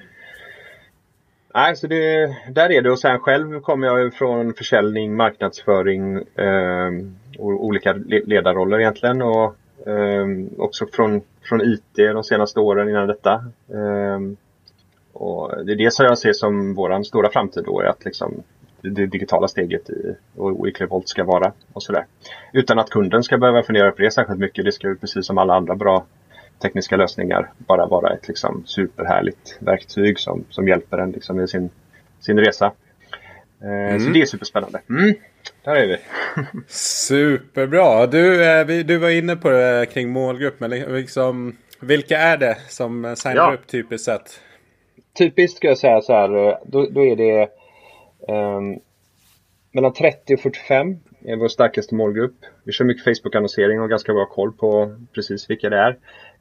[1.53, 2.91] Nej, så det, där är det.
[2.91, 6.91] Och sen själv kommer jag från försäljning, marknadsföring eh,
[7.37, 9.21] och olika ledarroller egentligen.
[9.21, 9.55] Och
[9.87, 10.27] eh,
[10.57, 13.33] också från, från IT de senaste åren innan detta.
[13.69, 14.19] Eh,
[15.13, 18.43] och det är det som jag ser som vår stora framtid då, är att liksom
[18.81, 22.05] det digitala steget i och Weekly Volt ska vara och sådär.
[22.53, 24.65] Utan att kunden ska behöva fundera på det särskilt mycket.
[24.65, 26.05] Det ska ju precis som alla andra bra
[26.61, 31.69] tekniska lösningar bara vara ett liksom superhärligt verktyg som, som hjälper en liksom i sin,
[32.19, 32.71] sin resa.
[33.61, 33.99] Eh, mm.
[33.99, 34.81] Så det är superspännande.
[34.89, 35.15] Mm.
[35.63, 35.97] Där är vi.
[36.67, 38.07] Superbra.
[38.07, 40.59] Du, eh, du var inne på det kring målgrupp.
[40.59, 43.53] Men liksom, vilka är det som signar ja.
[43.53, 44.39] upp typiskt sett?
[45.17, 46.47] Typiskt ska jag säga så här.
[46.47, 47.49] Eh, då, då är det
[48.33, 48.79] um,
[49.71, 52.35] mellan 30 och 45 är vår starkaste målgrupp.
[52.63, 55.97] Vi kör mycket Facebook-annonsering och har ganska bra koll på precis vilka det är.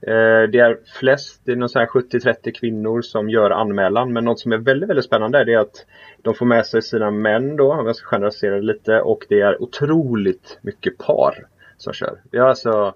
[0.07, 4.13] Eh, det är flest, det är nog 70-30 kvinnor som gör anmälan.
[4.13, 5.87] Men något som är väldigt, väldigt spännande är att
[6.23, 9.01] de får med sig sina män då, om jag ska generalisera lite.
[9.01, 12.19] Och det är otroligt mycket par som kör.
[12.31, 12.95] Vi har alltså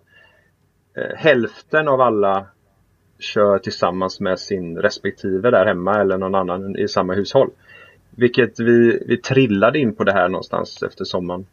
[0.97, 2.47] eh, hälften av alla
[3.19, 7.51] kör tillsammans med sin respektive där hemma eller någon annan i samma hushåll.
[8.11, 11.47] Vilket vi, vi trillade in på det här någonstans efter sommaren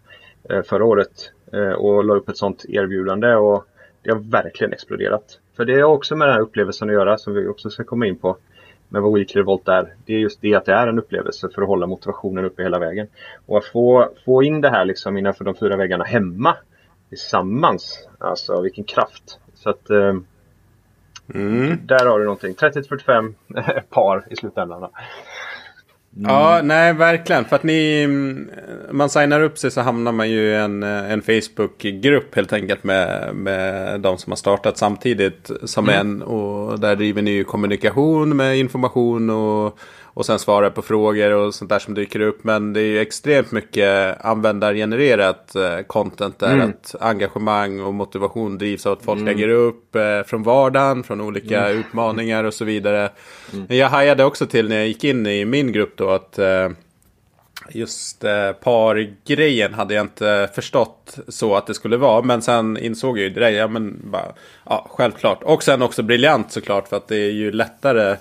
[0.50, 3.66] eh, förra året eh, och la upp ett sånt erbjudande och
[4.06, 5.40] det har verkligen exploderat.
[5.56, 8.06] För det är också med den här upplevelsen att göra som vi också ska komma
[8.06, 8.38] in på
[8.90, 9.94] med vad Weekly Revolt är.
[10.06, 12.80] Det är just det att det är en upplevelse för att hålla motivationen uppe hela
[12.80, 13.08] vägen.
[13.46, 16.56] Och att få, få in det här liksom innanför de fyra väggarna hemma
[17.10, 18.08] tillsammans.
[18.18, 19.40] Alltså vilken kraft.
[19.54, 20.16] Så att eh,
[21.34, 21.80] mm.
[21.84, 22.54] Där har du någonting.
[22.54, 23.34] 30-45
[23.90, 24.90] par i slutändan.
[26.18, 26.32] Mm.
[26.32, 27.46] Ja, nej verkligen.
[27.46, 28.08] För att ni,
[28.92, 33.36] man signar upp sig så hamnar man ju i en, en Facebook-grupp helt enkelt med,
[33.36, 36.00] med de som har startat samtidigt som mm.
[36.00, 36.22] en.
[36.22, 39.78] Och där driver ni ju kommunikation med information och
[40.16, 42.44] och sen svara på frågor och sånt där som dyker upp.
[42.44, 46.54] Men det är ju extremt mycket användargenererat eh, content där.
[46.54, 46.70] Mm.
[46.70, 49.34] Att engagemang och motivation drivs av att folk mm.
[49.34, 51.80] lägger upp eh, från vardagen, från olika mm.
[51.80, 53.10] utmaningar och så vidare.
[53.54, 53.66] Mm.
[53.70, 56.70] Jag hajade också till när jag gick in i min grupp då att eh,
[57.70, 62.22] Just eh, pargrejen hade jag inte förstått så att det skulle vara.
[62.22, 64.34] Men sen insåg jag ju direkt, ja men bara,
[64.66, 65.44] ja självklart.
[65.44, 68.16] Och sen också briljant såklart för att det är ju lättare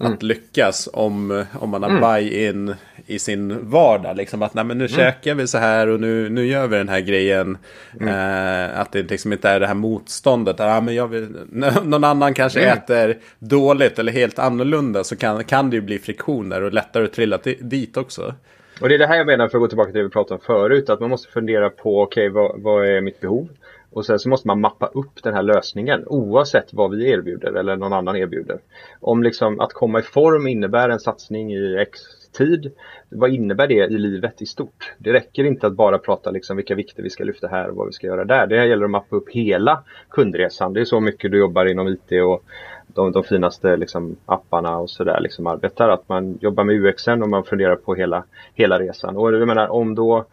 [0.00, 0.12] Mm.
[0.12, 2.00] Att lyckas om, om man har mm.
[2.00, 2.74] buy-in
[3.06, 4.16] i sin vardag.
[4.16, 4.96] Liksom att nej, men nu mm.
[4.96, 7.58] käkar vi så här och nu, nu gör vi den här grejen.
[8.00, 8.08] Mm.
[8.08, 10.60] Eh, att det liksom inte är det här motståndet.
[10.60, 11.36] Ah, men jag vill,
[11.84, 12.78] någon annan kanske mm.
[12.78, 15.04] äter dåligt eller helt annorlunda.
[15.04, 18.34] Så kan, kan det ju bli friktioner och lättare att trilla dit också.
[18.80, 20.34] Och det är det här jag menar för att gå tillbaka till det vi pratade
[20.34, 20.90] om förut.
[20.90, 23.48] Att man måste fundera på okej okay, vad, vad är mitt behov?
[23.94, 27.76] Och sen så måste man mappa upp den här lösningen oavsett vad vi erbjuder eller
[27.76, 28.58] någon annan erbjuder.
[29.00, 32.00] Om liksom att komma i form innebär en satsning i X
[32.32, 32.72] tid.
[33.08, 34.94] Vad innebär det i livet i stort?
[34.98, 37.86] Det räcker inte att bara prata liksom vilka vikter vi ska lyfta här och vad
[37.86, 38.46] vi ska göra där.
[38.46, 40.72] Det gäller att mappa upp hela kundresan.
[40.72, 42.44] Det är så mycket du jobbar inom IT och
[42.86, 45.88] de, de finaste liksom, apparna och sådär liksom arbetar.
[45.88, 49.16] Att man jobbar med UXen och man funderar på hela, hela resan.
[49.16, 50.24] Och jag menar om då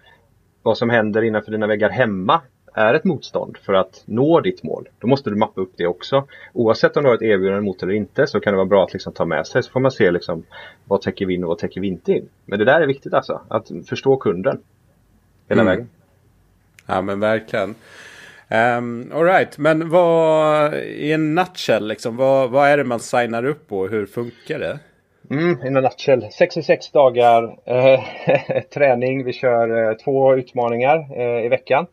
[0.63, 2.41] vad som händer innanför dina väggar hemma
[2.73, 6.27] är ett motstånd för att nå ditt mål, då måste du mappa upp det också.
[6.53, 8.93] Oavsett om du har ett erbjudande mot eller inte så kan det vara bra att
[8.93, 10.43] liksom ta med sig så får man se liksom,
[10.85, 12.29] vad täcker vi in och vad täcker vi inte in.
[12.45, 14.59] Men det där är viktigt alltså, att förstå kunden
[15.49, 15.71] hela mm.
[15.71, 15.89] vägen.
[16.85, 17.75] Ja men verkligen.
[18.49, 23.67] Um, Alright, men vad i en nutshell, liksom, vad, vad är det man signar upp
[23.67, 24.79] på och hur funkar det?
[25.29, 26.27] Mm, in a nutshell.
[26.31, 28.03] 66 dagar eh,
[28.73, 29.23] träning.
[29.23, 31.87] Vi kör eh, två utmaningar eh, i veckan.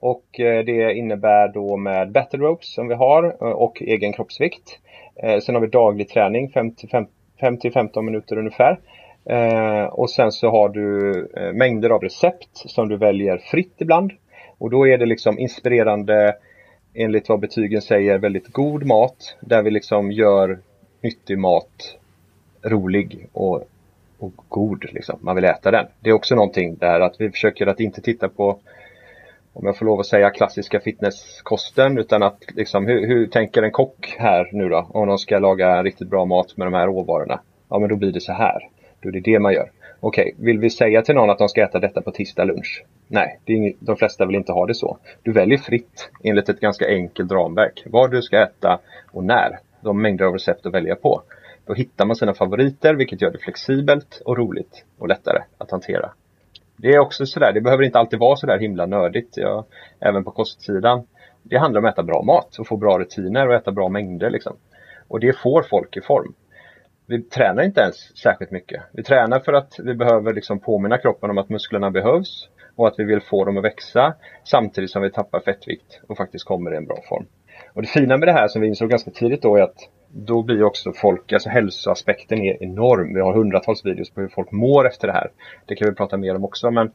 [0.00, 4.78] Och eh, det innebär då med battle ropes som vi har eh, och egen kroppsvikt.
[5.16, 6.52] Eh, sen har vi daglig träning
[7.40, 8.78] 5-15 minuter ungefär.
[9.90, 11.12] Och sen så har du
[11.54, 14.12] mängder av recept som du väljer fritt ibland.
[14.58, 16.36] Och då är det liksom inspirerande
[16.94, 20.58] enligt vad betygen säger väldigt god mat där vi liksom gör
[21.00, 21.98] nyttig mat
[22.62, 23.64] rolig och,
[24.18, 24.84] och god.
[24.92, 25.18] Liksom.
[25.22, 25.86] Man vill äta den.
[26.00, 28.58] Det är också någonting där att vi försöker att inte titta på
[29.52, 33.70] om jag får lov att säga klassiska fitnesskosten utan att liksom hur, hur tänker en
[33.70, 37.40] kock här nu då om de ska laga riktigt bra mat med de här råvarorna?
[37.68, 38.68] Ja men då blir det så här.
[39.00, 39.70] Då är det det man gör.
[40.00, 42.84] Okej, okay, vill vi säga till någon att de ska äta detta på tisdag lunch?
[43.08, 44.98] Nej, det är inget, de flesta vill inte ha det så.
[45.22, 47.82] Du väljer fritt enligt ett ganska enkelt ramverk.
[47.86, 48.80] Vad du ska äta
[49.12, 49.58] och när.
[49.80, 51.22] De mängder av recept att välja på.
[51.66, 56.10] Då hittar man sina favoriter vilket gör det flexibelt och roligt och lättare att hantera.
[56.78, 59.36] Det är också sådär, det behöver inte alltid vara sådär himla nördigt.
[59.36, 59.64] Jag,
[60.00, 61.06] även på kostsidan.
[61.42, 64.30] Det handlar om att äta bra mat och få bra rutiner och äta bra mängder
[64.30, 64.56] liksom.
[65.08, 66.34] Och det får folk i form.
[67.06, 68.82] Vi tränar inte ens särskilt mycket.
[68.92, 72.94] Vi tränar för att vi behöver liksom påminna kroppen om att musklerna behövs och att
[72.98, 74.14] vi vill få dem att växa
[74.44, 77.26] samtidigt som vi tappar fettvikt och faktiskt kommer i en bra form.
[77.72, 80.42] Och det fina med det här som vi insåg ganska tidigt då är att då
[80.42, 83.14] blir också folk, alltså hälsoaspekten är enorm.
[83.14, 85.30] Vi har hundratals videos på hur folk mår efter det här.
[85.66, 86.90] Det kan vi prata mer om också men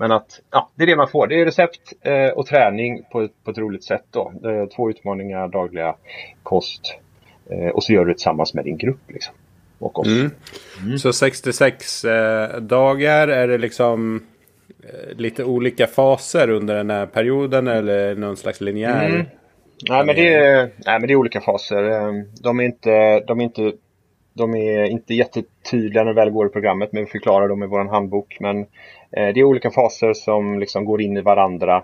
[0.00, 1.26] men att ja, det är det man får.
[1.26, 4.04] Det är recept eh, och träning på ett, på ett roligt sätt.
[4.10, 4.32] Då.
[4.76, 5.94] två utmaningar, dagliga
[6.42, 6.94] kost
[7.50, 9.00] eh, och så gör du det tillsammans med din grupp.
[9.08, 9.34] Liksom,
[9.78, 10.06] och oss.
[10.06, 10.30] Mm.
[10.82, 10.98] Mm.
[10.98, 14.22] Så 66 eh, dagar, är det liksom
[14.82, 19.08] eh, lite olika faser under den här perioden eller någon slags linjär?
[19.08, 19.26] Mm.
[19.82, 21.82] Nej men, det är, nej men det är olika faser.
[21.82, 23.72] Ehm, de är inte, de är inte,
[24.32, 27.66] de är inte jättetydliga när de väl går i programmet men vi förklarar dem i
[27.66, 28.36] vår handbok.
[28.40, 28.58] Men
[29.10, 31.82] eh, det är olika faser som liksom går in i varandra.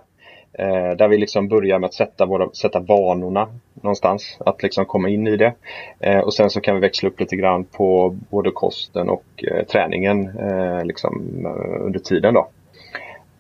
[0.59, 4.38] Eh, där vi liksom börjar med att sätta, våra, sätta vanorna någonstans.
[4.40, 5.52] Att liksom komma in i det.
[6.00, 9.24] Eh, och sen så kan vi växla upp lite grann på både kosten och
[9.72, 10.30] träningen
[10.85, 11.46] liksom,
[11.80, 12.35] under tiden.
[12.35, 12.48] då.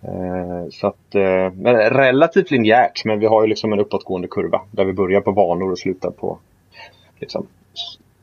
[0.04, 1.50] Eh, så att, eh,
[1.90, 5.72] relativt linjärt men vi har ju liksom en uppåtgående kurva där vi börjar på vanor
[5.72, 6.38] och slutar på
[7.20, 7.46] liksom,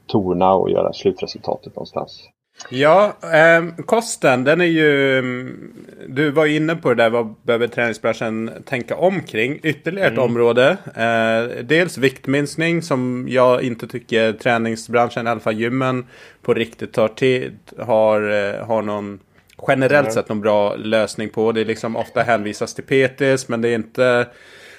[0.07, 2.29] tona och göra slutresultatet någonstans.
[2.69, 5.19] Ja, eh, kosten den är ju...
[5.19, 5.73] Mm,
[6.07, 9.59] du var inne på det där, vad behöver träningsbranschen tänka om kring?
[9.63, 10.25] Ytterligare ett mm.
[10.25, 10.77] område.
[10.95, 16.05] Eh, dels viktminskning som jag inte tycker träningsbranschen, i alla fall gymmen,
[16.41, 19.19] på riktigt tar tid, har, eh, har någon
[19.67, 20.13] generellt mm.
[20.13, 21.51] sett någon bra lösning på.
[21.51, 24.27] Det är liksom ofta hänvisas till PTs men det är inte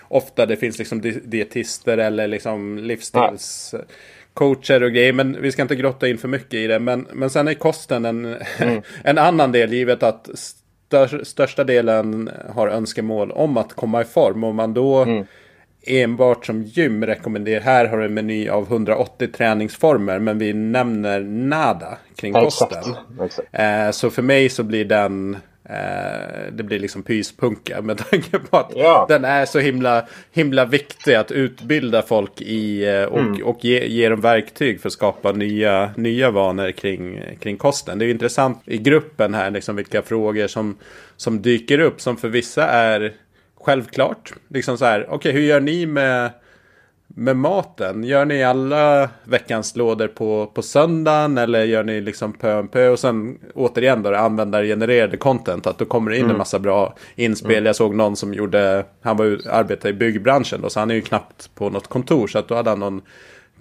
[0.08, 5.12] ofta det finns liksom dietister eller liksom livsstilscoacher och grejer.
[5.12, 6.78] Men vi ska inte grotta in för mycket i det.
[6.78, 8.82] Men, men sen är kosten en, mm.
[9.04, 14.44] en annan del givet att stör, största delen har önskemål om att komma i form.
[14.44, 15.24] Och man då mm
[15.86, 17.60] enbart som gym rekommenderar.
[17.60, 20.18] Här har du en meny av 180 träningsformer.
[20.18, 22.78] Men vi nämner nada kring kosten.
[22.78, 22.98] Exakt.
[23.24, 23.48] Exakt.
[23.52, 28.56] Eh, så för mig så blir den eh, det blir liksom pyspunka med tanke på
[28.56, 29.06] att ja.
[29.08, 33.44] den är så himla, himla viktig att utbilda folk i eh, och, mm.
[33.44, 37.98] och ge, ge dem verktyg för att skapa nya, nya vanor kring, kring kosten.
[37.98, 40.78] Det är intressant i gruppen här liksom vilka frågor som,
[41.16, 43.12] som dyker upp som för vissa är
[43.62, 44.32] självklart.
[44.48, 46.30] Liksom så här, okej okay, hur gör ni med,
[47.06, 48.04] med maten?
[48.04, 52.88] Gör ni alla veckans lådor på, på söndagen eller gör ni liksom pö om pö?
[52.88, 55.66] Och sen återigen då användargenererade content.
[55.66, 56.30] Att då kommer det in mm.
[56.30, 57.52] en massa bra inspel.
[57.52, 57.66] Mm.
[57.66, 61.00] Jag såg någon som gjorde, han var arbetade i byggbranschen då, så han är ju
[61.00, 62.26] knappt på något kontor.
[62.26, 63.02] Så att då hade han någon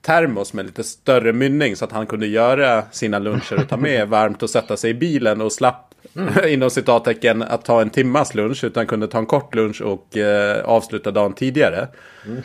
[0.01, 4.07] termos med lite större mynning så att han kunde göra sina luncher och ta med
[4.07, 6.33] varmt och sätta sig i bilen och slapp mm.
[6.47, 10.65] inom citattecken att ta en timmas lunch utan kunde ta en kort lunch och eh,
[10.65, 11.87] avsluta dagen tidigare.
[12.25, 12.41] Mm.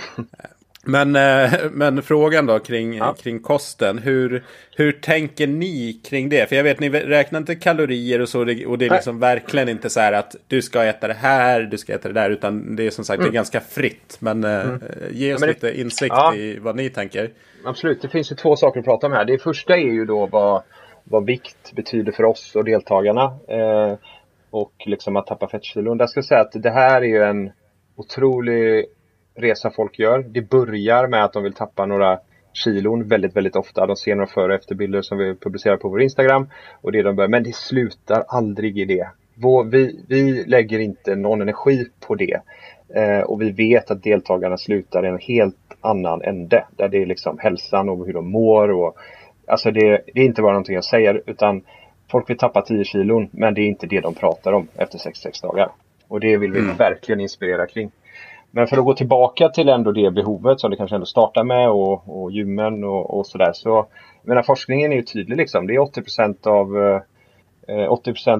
[0.88, 3.14] Men, eh, men frågan då kring, ja.
[3.22, 3.98] kring kosten.
[3.98, 4.44] Hur,
[4.76, 6.48] hur tänker ni kring det?
[6.48, 8.40] För jag vet ni räknar inte kalorier och så.
[8.40, 11.78] Och det är liksom verkligen inte så här att du ska äta det här, du
[11.78, 12.30] ska äta det där.
[12.30, 13.24] Utan det är som sagt mm.
[13.24, 13.34] det är mm.
[13.34, 14.16] ganska fritt.
[14.18, 14.80] Men eh, mm.
[15.10, 16.34] ge oss lite det, insikt ja.
[16.34, 17.30] i vad ni tänker.
[17.64, 19.24] Absolut, det finns ju två saker att prata om här.
[19.24, 20.62] Det första är ju då vad
[21.10, 23.38] vad vikt betyder för oss och deltagarna.
[23.48, 23.94] Eh,
[24.50, 25.98] och liksom att tappa fettkilon.
[25.98, 27.50] Jag ska säga att det här är ju en
[27.96, 28.86] otrolig
[29.34, 30.18] resa folk gör.
[30.28, 32.18] Det börjar med att de vill tappa några
[32.52, 33.86] kilon väldigt, väldigt ofta.
[33.86, 36.48] De ser några före och efterbilder som vi publicerar på vår Instagram.
[36.80, 37.28] Och det de börjar.
[37.28, 39.08] Men det slutar aldrig i det.
[39.34, 42.40] Vår, vi, vi lägger inte någon energi på det.
[42.94, 46.64] Eh, och vi vet att deltagarna slutar i en helt annan ände.
[46.76, 48.96] Där det är liksom hälsan och hur de mår och
[49.46, 51.62] Alltså det, det, är inte bara någonting jag säger utan
[52.10, 55.40] folk vill tappa 10 kilon men det är inte det de pratar om efter 66
[55.40, 55.68] dagar.
[56.08, 56.76] Och det vill vi mm.
[56.76, 57.90] verkligen inspirera kring.
[58.50, 61.70] Men för att gå tillbaka till ändå det behovet som det kanske ändå startar med
[61.70, 63.52] och, och gymmen och, och sådär.
[63.52, 63.86] Så,
[64.22, 65.66] menar, forskningen är ju tydlig liksom.
[65.66, 66.78] Det är 80% av
[67.68, 68.36] eh, 80 eh,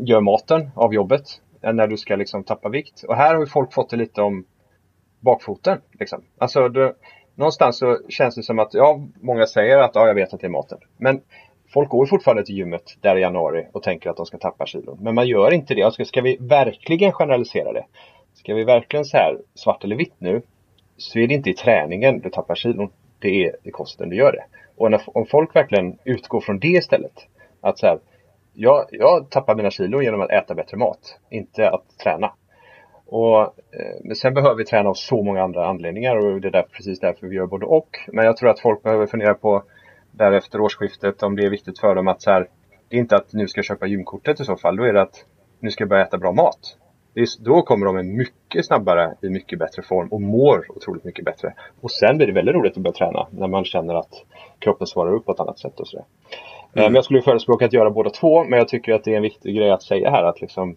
[0.00, 1.22] gör maten av jobbet
[1.62, 3.02] när du ska liksom tappa vikt.
[3.02, 4.44] Och här har ju folk fått det lite om
[5.20, 5.78] bakfoten.
[5.92, 6.22] Liksom.
[6.38, 6.94] Alltså, det,
[7.40, 10.46] någonstans så känns det som att, ja, många säger att ja, jag vet att det
[10.46, 10.78] är maten.
[10.96, 11.20] Men
[11.72, 14.98] folk går fortfarande till gymmet där i januari och tänker att de ska tappa kilon.
[15.00, 15.92] Men man gör inte det.
[15.92, 17.84] Ska, ska vi verkligen generalisera det?
[18.34, 20.42] Ska vi verkligen så här svart eller vitt nu?
[20.96, 22.90] Så är det inte i träningen du tappar kilon.
[23.18, 24.44] Det är i kosten du gör det.
[24.76, 27.26] Och när, om folk verkligen utgår från det istället.
[27.60, 27.98] Att så här,
[28.52, 32.32] jag, jag tappar mina kilo genom att äta bättre mat, inte att träna.
[33.10, 36.52] Och, eh, men sen behöver vi träna av så många andra anledningar och det är
[36.52, 37.98] där, precis därför vi gör både och.
[38.08, 39.62] Men jag tror att folk behöver fundera på
[40.10, 42.48] därefter årsskiftet om det är viktigt för dem att så här,
[42.88, 44.76] det är inte att nu ska jag köpa gymkortet i så fall.
[44.76, 45.24] Då är det att
[45.60, 46.76] nu ska jag börja äta bra mat.
[47.14, 51.54] Är, då kommer de mycket snabbare i mycket bättre form och mår otroligt mycket bättre.
[51.80, 54.24] Och sen blir det väldigt roligt att börja träna när man känner att
[54.58, 56.04] kroppen svarar upp på ett annat sätt och sådär.
[56.74, 56.84] Mm.
[56.84, 59.22] Men jag skulle förespråka att göra båda två, men jag tycker att det är en
[59.22, 60.76] viktig grej att säga här att liksom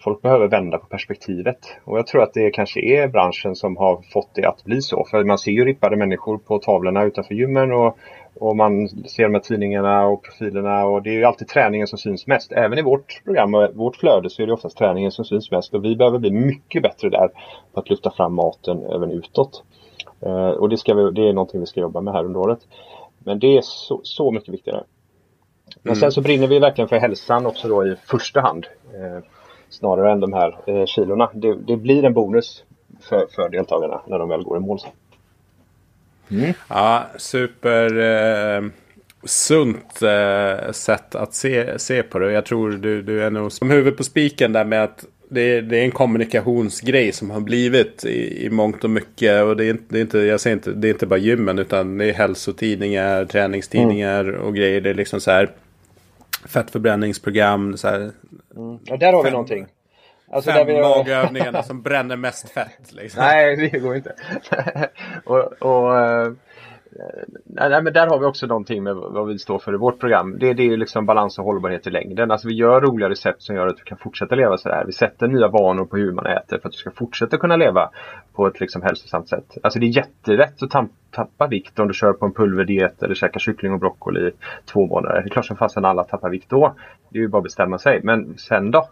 [0.00, 1.58] folk behöver vända på perspektivet.
[1.84, 5.06] Och jag tror att det kanske är branschen som har fått det att bli så.
[5.10, 7.98] För man ser ju rippade människor på tavlorna utanför gymmen och,
[8.34, 12.26] och man ser här tidningarna och profilerna och det är ju alltid träningen som syns
[12.26, 12.52] mest.
[12.52, 15.74] Även i vårt program och vårt flöde så är det oftast träningen som syns mest
[15.74, 17.28] och vi behöver bli mycket bättre där
[17.72, 19.62] på att lyfta fram maten även utåt.
[20.26, 22.58] Uh, och det, ska vi, det är någonting vi ska jobba med här under året.
[23.18, 24.84] Men det är så, så mycket viktigare.
[25.82, 26.00] Men mm.
[26.00, 28.66] sen så brinner vi verkligen för hälsan också då i första hand.
[29.70, 31.30] Snarare än de här eh, kilorna.
[31.32, 32.64] Det, det, blir en bonus
[33.00, 34.78] för, för deltagarna när de väl går i mål.
[36.30, 36.52] Mm.
[36.68, 38.62] Ja, super eh,
[39.24, 42.32] sunt eh, sätt att se, se på det.
[42.32, 45.62] Jag tror du, du är nog som huvud på spiken där med att det är,
[45.62, 49.44] det är en kommunikationsgrej som har blivit i, i mångt och mycket.
[49.44, 51.58] Och det är, inte, det är inte, jag säger inte, det är inte bara gymmen
[51.58, 54.40] utan det är hälsotidningar, träningstidningar mm.
[54.40, 54.80] och grejer.
[54.80, 55.50] Det är liksom så här
[56.46, 57.76] fettförbränningsprogram.
[57.76, 58.10] Så här,
[58.58, 58.78] mm.
[58.90, 59.66] Och där har vi någonting.
[60.30, 60.80] Alltså fem vi...
[60.80, 62.92] magövningarna som bränner mest fett.
[62.92, 63.22] Liksom.
[63.24, 64.14] Nej, det går inte.
[65.24, 66.32] och, och eh,
[67.44, 70.38] Nej, men där har vi också någonting med vad vi står för i vårt program.
[70.38, 72.30] Det, det är liksom balans och hållbarhet i längden.
[72.30, 74.84] Alltså vi gör roliga recept som gör att du kan fortsätta leva sådär.
[74.86, 77.90] Vi sätter nya vanor på hur man äter för att du ska fortsätta kunna leva
[78.34, 79.56] på ett liksom hälsosamt sätt.
[79.62, 83.40] Alltså det är jätterätt att tappa vikt om du kör på en pulverdiet eller käkar
[83.40, 84.32] kyckling och broccoli i
[84.64, 85.22] två månader.
[85.22, 86.74] Det är klart som fasen alla tappar vikt då.
[87.08, 88.00] Det är ju bara att bestämma sig.
[88.02, 88.88] Men sen då?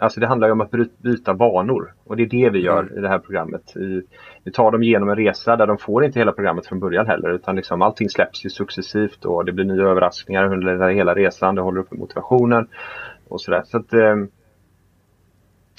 [0.00, 2.98] Alltså det handlar ju om att byta vanor och det är det vi gör mm.
[2.98, 3.76] i det här programmet.
[3.76, 4.02] I,
[4.44, 7.28] vi tar dem igenom en resa där de får inte hela programmet från början heller
[7.30, 11.54] utan liksom allting släpps ju successivt och det blir nya överraskningar under hela resan.
[11.54, 12.68] Det håller uppe motivationen
[13.28, 13.62] och sådär.
[13.66, 13.92] Så att,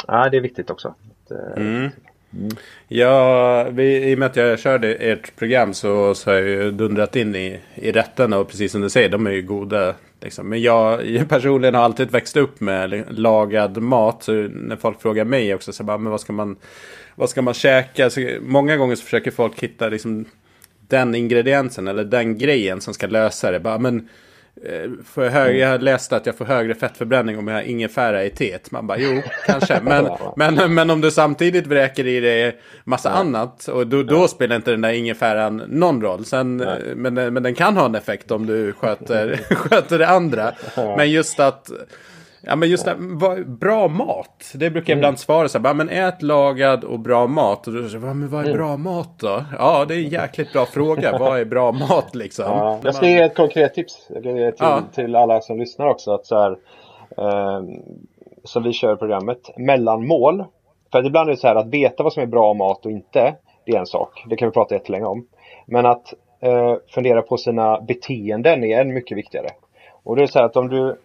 [0.07, 0.87] ja, det är viktigt också.
[0.87, 1.89] Att, eh, mm.
[2.33, 2.49] Mm.
[2.87, 6.71] Ja, vi, i och med att jag körde ert program så, så har jag ju
[6.71, 9.95] dundrat in i, i rätterna och precis som du säger, de är ju goda.
[10.21, 10.49] Liksom.
[10.49, 14.23] Men jag, personligen har alltid växt upp med lagad mat.
[14.23, 16.55] Så när folk frågar mig också, så bara, men vad ska man,
[17.15, 18.09] vad ska man käka?
[18.09, 20.25] Så många gånger så försöker folk hitta liksom,
[20.87, 23.59] den ingrediensen eller den grejen som ska lösa det.
[23.59, 24.09] Bara, men,
[24.65, 28.23] Eh, jag, högre, jag har läst att jag får högre fettförbränning om jag har ingefära
[28.23, 28.71] i teet.
[28.71, 29.81] Man bara, jo, kanske.
[29.83, 33.15] Men, men, men om du samtidigt vräker i dig massa ja.
[33.15, 33.67] annat.
[33.67, 36.25] Och då, då spelar inte den där ingefäran någon roll.
[36.25, 36.57] Sen,
[36.95, 40.51] men, men den kan ha en effekt om du sköter, sköter det andra.
[40.75, 41.71] Men just att
[42.43, 42.95] Ja men just det,
[43.45, 44.51] bra mat.
[44.55, 45.17] Det brukar jag ibland mm.
[45.17, 47.67] svara så här, men ät lagad och bra mat.
[47.67, 48.57] Och då säger men vad är mm.
[48.57, 49.43] bra mat då?
[49.57, 51.17] Ja, det är en jäkligt bra fråga.
[51.19, 52.45] vad är bra mat liksom?
[52.47, 54.81] Ja, jag ska ge ett konkret tips till, ja.
[54.95, 56.11] till alla som lyssnar också.
[56.11, 56.51] Att så här,
[57.17, 57.63] eh,
[58.43, 60.43] som vi kör programmet, mellanmål.
[60.91, 62.91] För att ibland är det så här att veta vad som är bra mat och
[62.91, 64.23] inte, det är en sak.
[64.29, 65.27] Det kan vi prata jättelänge om.
[65.65, 69.47] Men att eh, fundera på sina beteenden är än mycket viktigare.
[70.03, 70.97] Och det är så här att om du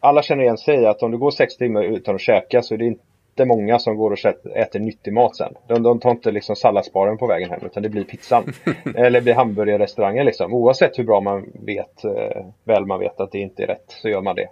[0.00, 2.78] alla känner igen sig att om du går sex timmar utan att käka så är
[2.78, 4.18] det inte många som går och
[4.56, 5.54] äter nyttig mat sen.
[5.66, 8.52] De, de tar inte liksom salladsbaren på vägen hem utan det blir pizzan.
[8.96, 10.54] Eller blir hamburgerrestaurangen liksom.
[10.54, 14.08] Oavsett hur bra man vet, eh, väl man vet att det inte är rätt så
[14.08, 14.48] gör man det.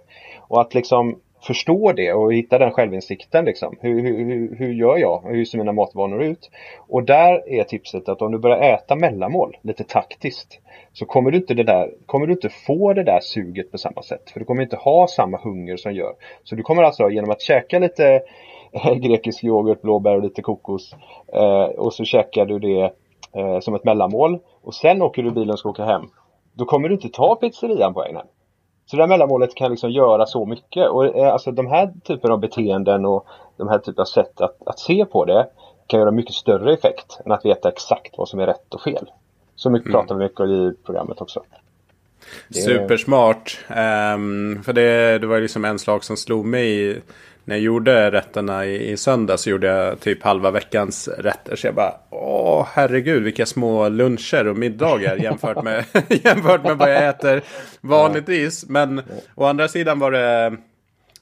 [0.47, 3.45] Och att liksom förstå det och hitta den självinsikten.
[3.45, 3.77] Liksom.
[3.81, 5.21] Hur, hur, hur gör jag?
[5.25, 6.49] Hur ser mina matvanor ut?
[6.87, 10.59] Och där är tipset att om du börjar äta mellanmål lite taktiskt
[10.93, 14.01] så kommer du inte, det där, kommer du inte få det där suget på samma
[14.01, 14.29] sätt.
[14.29, 16.13] För du kommer inte ha samma hunger som gör.
[16.43, 18.21] Så du kommer alltså genom att käka lite
[18.71, 20.95] eh, grekisk yoghurt, blåbär och lite kokos
[21.33, 22.93] eh, och så käkar du det
[23.33, 26.03] eh, som ett mellanmål och sen åker du bilen och ska åka hem.
[26.53, 28.27] Då kommer du inte ta pizzerian på vägen hem.
[28.85, 32.31] Så det här mellanmålet kan liksom göra så mycket och eh, alltså de här typen
[32.31, 33.27] av beteenden och
[33.57, 35.47] de här typen av sätt att, att se på det
[35.87, 39.11] kan göra mycket större effekt än att veta exakt vad som är rätt och fel.
[39.55, 40.01] Så mycket mm.
[40.01, 41.43] pratar vi mycket i programmet också.
[42.47, 42.59] Det...
[42.59, 43.59] Supersmart.
[43.69, 47.01] Um, för det, det var liksom en slag som slog mig
[47.45, 51.55] när jag gjorde rätterna i, i så gjorde jag typ halva veckans rätter.
[51.55, 56.91] Så jag bara, åh herregud vilka små luncher och middagar jämfört med, jämfört med vad
[56.91, 57.41] jag äter
[57.81, 58.69] vanligtvis.
[58.69, 59.01] Men
[59.35, 60.57] å andra sidan var det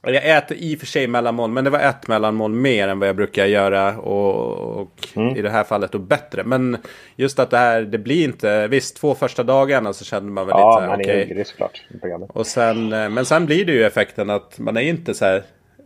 [0.06, 3.10] jag äter i och för sig mellanmål, men det var ett mellanmål mer än vad
[3.10, 3.98] jag brukar göra.
[3.98, 5.36] Och, och mm.
[5.36, 6.44] i det här fallet då bättre.
[6.44, 6.78] Men
[7.16, 10.56] just att det här, det blir inte, visst två första dagarna så kände man väl
[10.58, 11.32] ja, lite så här, okej.
[11.32, 11.46] Okay.
[11.46, 11.82] såklart.
[12.30, 15.44] Och sen, eh, men sen blir det ju effekten att man är inte så här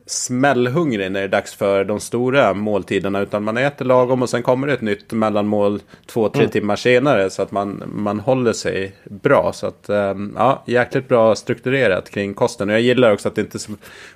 [0.08, 3.20] smällhungrig när det är dags för de stora måltiderna.
[3.20, 6.52] Utan man äter lagom och sen kommer det ett nytt mellanmål två, tre mm.
[6.52, 7.30] timmar senare.
[7.30, 9.52] Så att man, man håller sig bra.
[9.54, 12.70] Så att ehm, ja, jäkligt bra strukturerat kring kosten.
[12.70, 13.62] Och jag gillar också att det inte är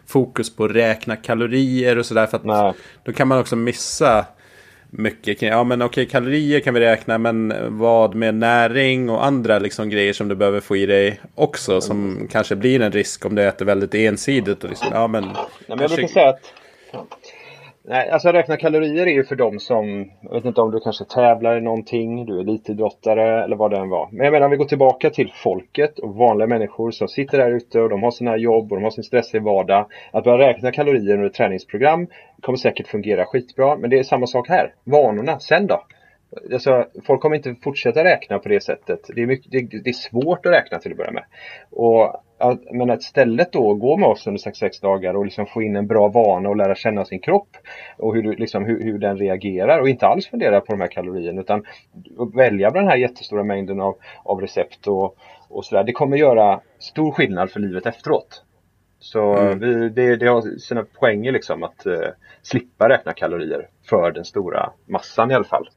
[0.07, 2.27] fokus på att räkna kalorier och sådär.
[2.27, 2.73] För att Nej.
[3.03, 4.25] då kan man också missa
[4.91, 9.89] mycket ja men okej kalorier kan vi räkna men vad med näring och andra liksom
[9.89, 13.43] grejer som du behöver få i dig också som kanske blir en risk om du
[13.43, 15.23] äter väldigt ensidigt och liksom, ja men.
[15.23, 15.33] Nej,
[15.67, 16.53] men jag brukar säga att
[17.83, 21.05] Nej, alltså räkna kalorier är ju för dem som, jag vet inte om du kanske
[21.05, 24.09] tävlar i någonting, du är elitidrottare eller vad det än var.
[24.11, 27.51] Men jag menar om vi går tillbaka till folket och vanliga människor som sitter där
[27.51, 29.85] ute och de har sina jobb och de har sin stressiga vardag.
[30.11, 32.07] Att börja räkna kalorier under ett träningsprogram
[32.41, 33.75] kommer säkert fungera skitbra.
[33.75, 34.73] Men det är samma sak här.
[34.83, 35.83] Vanorna, sen då?
[36.53, 38.99] Alltså, folk kommer inte fortsätta räkna på det sättet.
[39.15, 41.23] Det är, mycket, det, det är svårt att räkna till att börja med.
[41.71, 42.23] Och,
[42.71, 45.87] men att istället då gå med oss under 66 dagar och liksom få in en
[45.87, 47.57] bra vana och lära känna sin kropp
[47.97, 51.41] och hur, liksom, hur, hur den reagerar och inte alls fundera på de här kalorierna
[51.41, 51.63] utan
[52.35, 55.17] välja den här jättestora mängden av, av recept och,
[55.49, 55.83] och sådär.
[55.83, 58.43] Det kommer göra stor skillnad för livet efteråt.
[58.99, 59.59] Så mm.
[59.59, 61.99] vi, det, det har sina poänger liksom att uh,
[62.41, 65.69] slippa räkna kalorier för den stora massan i alla fall.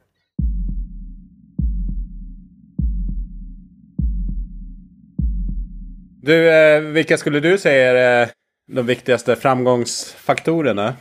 [6.25, 8.27] Du, eh, vilka skulle du säga är eh,
[8.67, 10.95] de viktigaste framgångsfaktorerna?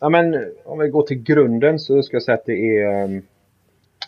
[0.00, 3.22] Ja, men om vi går till grunden så ska jag säga att det är ehm,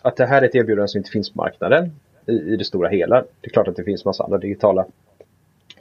[0.01, 1.91] att det här är ett erbjudande som inte finns på marknaden
[2.27, 3.15] i, i det stora hela.
[3.21, 4.85] Det är klart att det finns massa andra digitala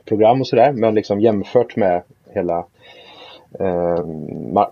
[0.05, 2.03] program och sådär, men liksom jämfört med
[2.35, 2.67] hela
[3.59, 4.05] eh,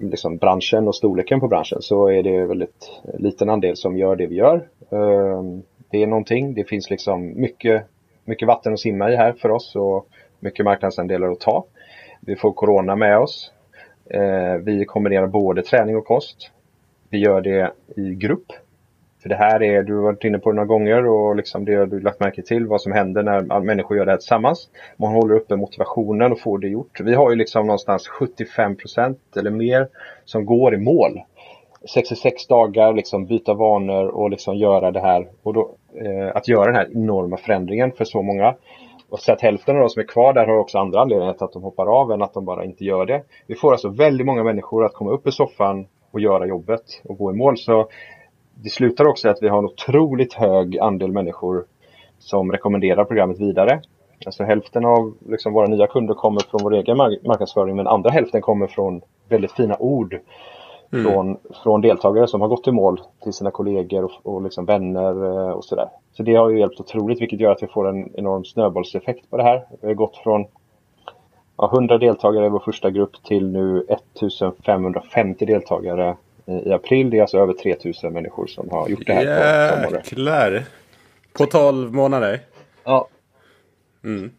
[0.01, 4.27] liksom branschen och storleken på branschen så är det väldigt liten andel som gör det
[4.27, 4.69] vi gör.
[4.91, 5.43] Eh,
[5.91, 7.85] det är någonting, det finns liksom mycket
[8.29, 10.09] mycket vatten att simma i här för oss och
[10.41, 11.65] mycket marknadsandelar att ta.
[12.21, 13.53] Vi får Corona med oss.
[14.11, 16.51] Eh, vi kombinerar både träning och kost.
[17.11, 18.47] Vi gör det i grupp.
[19.23, 21.75] För det här är, du har varit inne på det några gånger och liksom det
[21.75, 24.69] har du lagt märke till vad som händer när människor gör det här tillsammans.
[24.97, 27.01] Man håller uppe motivationen och får det gjort.
[27.01, 29.89] Vi har ju liksom någonstans 75 procent eller mer
[30.25, 31.21] som går i mål.
[31.87, 35.29] 66 dagar, liksom byta vanor och liksom göra det här.
[35.43, 35.71] Och då,
[36.05, 38.55] eh, att göra den här enorma förändringen för så många.
[39.11, 41.45] Och så att hälften av de som är kvar där har också andra anledningar till
[41.45, 43.23] att de hoppar av än att de bara inte gör det.
[43.47, 47.19] Vi får alltså väldigt många människor att komma upp i soffan och göra jobbet och
[47.19, 47.59] gå i mål.
[47.59, 47.89] Så
[48.55, 51.65] det slutar också att vi har en otroligt hög andel människor
[52.19, 53.81] som rekommenderar programmet vidare.
[54.27, 58.41] Alltså hälften av liksom våra nya kunder kommer från vår egen marknadsföring men andra hälften
[58.41, 60.21] kommer från väldigt fina ord
[60.93, 61.05] mm.
[61.05, 65.25] från, från deltagare som har gått i mål till sina kollegor och, och liksom vänner
[65.25, 65.89] eh, och sådär.
[66.13, 69.37] Så det har ju hjälpt otroligt vilket gör att vi får en enorm snöbollseffekt på
[69.37, 69.67] det här.
[69.81, 70.47] Vi har gått från
[71.57, 76.17] ja, 100 deltagare i vår första grupp till nu 1550 deltagare
[76.47, 77.11] i april.
[77.11, 80.65] Det är alltså över 3000 människor som har gjort det här Jäklar!
[81.33, 82.41] På 12 månader?
[82.85, 83.09] Ja.
[84.05, 84.31] Mm.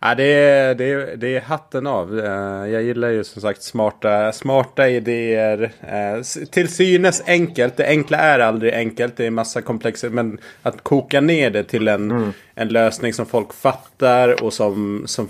[0.00, 2.18] Ja, det, är, det, är, det är hatten av.
[2.18, 5.72] Eh, jag gillar ju som sagt smarta, smarta idéer.
[5.80, 7.76] Eh, till synes enkelt.
[7.76, 9.16] Det enkla är aldrig enkelt.
[9.16, 10.10] Det är massa komplexa.
[10.10, 12.32] Men att koka ner det till en, mm.
[12.54, 15.28] en lösning som folk fattar och som, som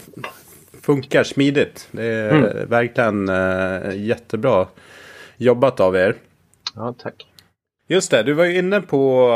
[0.82, 1.88] funkar smidigt.
[1.90, 2.68] Det är mm.
[2.68, 4.66] verkligen uh, jättebra
[5.36, 6.14] jobbat av er.
[6.74, 7.26] Ja, tack.
[7.88, 9.32] Just det, du var ju inne på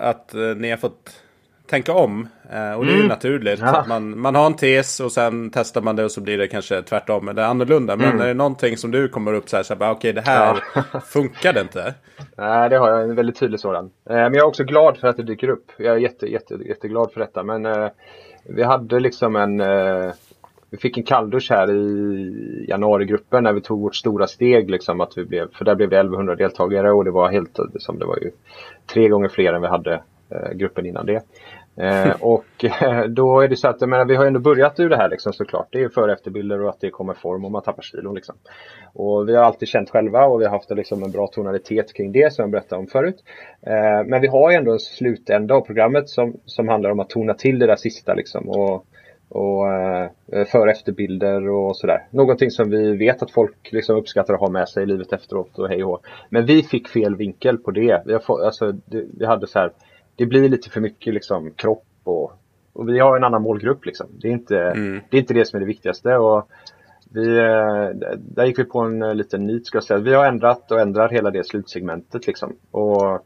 [0.00, 1.23] att ni har fått
[1.66, 2.28] tänka om.
[2.50, 3.08] Eh, och det är ju mm.
[3.08, 3.60] naturligt.
[3.60, 3.84] Ja.
[3.88, 6.82] man, man har en tes och sen testar man det och så blir det kanske
[6.82, 7.96] tvärtom eller annorlunda.
[7.96, 8.20] Men mm.
[8.20, 11.00] är det någonting som du kommer upp så här, så okej okay, det här ja.
[11.06, 11.94] funkar det inte?
[12.36, 13.02] Nej, det har jag.
[13.02, 13.84] En väldigt tydlig sådan.
[13.84, 15.72] Eh, men jag är också glad för att det dyker upp.
[15.76, 17.42] Jag är jätte, jätte, jätteglad för detta.
[17.42, 17.88] Men eh,
[18.48, 19.62] vi hade liksom en
[20.70, 24.70] vi fick en kalldusch här i januarigruppen när vi tog vårt stora steg.
[24.70, 27.98] Liksom, att vi blev, för där blev det 1100 deltagare och det var helt, liksom,
[27.98, 28.30] det var ju
[28.86, 30.00] tre gånger fler än vi hade
[30.34, 31.22] Eh, gruppen innan det.
[31.76, 34.88] Eh, och eh, då är det så att, jag menar, vi har ändå börjat ur
[34.88, 35.68] det här liksom såklart.
[35.70, 38.34] Det är före och efterbilder och att det kommer form och man tappar kilon liksom.
[38.92, 42.12] Och vi har alltid känt själva och vi har haft liksom en bra tonalitet kring
[42.12, 43.24] det som jag berättade om förut.
[43.66, 47.34] Eh, men vi har ändå en slutända av programmet som, som handlar om att tona
[47.34, 48.48] till det där sista liksom.
[48.48, 48.86] Och,
[49.28, 50.10] och eh,
[50.46, 52.06] före efterbilder och sådär.
[52.10, 55.58] Någonting som vi vet att folk liksom uppskattar att ha med sig i livet efteråt
[55.58, 58.02] och hej och Men vi fick fel vinkel på det.
[58.06, 59.70] Vi, har få, alltså, det, vi hade så här,
[60.16, 62.32] det blir lite för mycket liksom kropp och,
[62.72, 64.06] och vi har en annan målgrupp liksom.
[64.10, 65.00] Det är inte, mm.
[65.10, 66.16] det, är inte det som är det viktigaste.
[66.16, 66.48] Och
[67.10, 67.88] vi, eh,
[68.18, 70.00] där gick vi på en eh, liten nit ska jag säga.
[70.00, 72.56] Vi har ändrat och ändrar hela det slutsegmentet liksom.
[72.70, 73.24] Och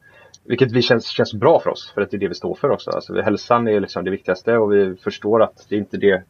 [0.49, 2.71] vilket vi känns, känns bra för oss, för att det är det vi står för
[2.71, 2.91] också.
[2.91, 6.23] Alltså, hälsan är liksom det viktigaste och vi förstår att det inte det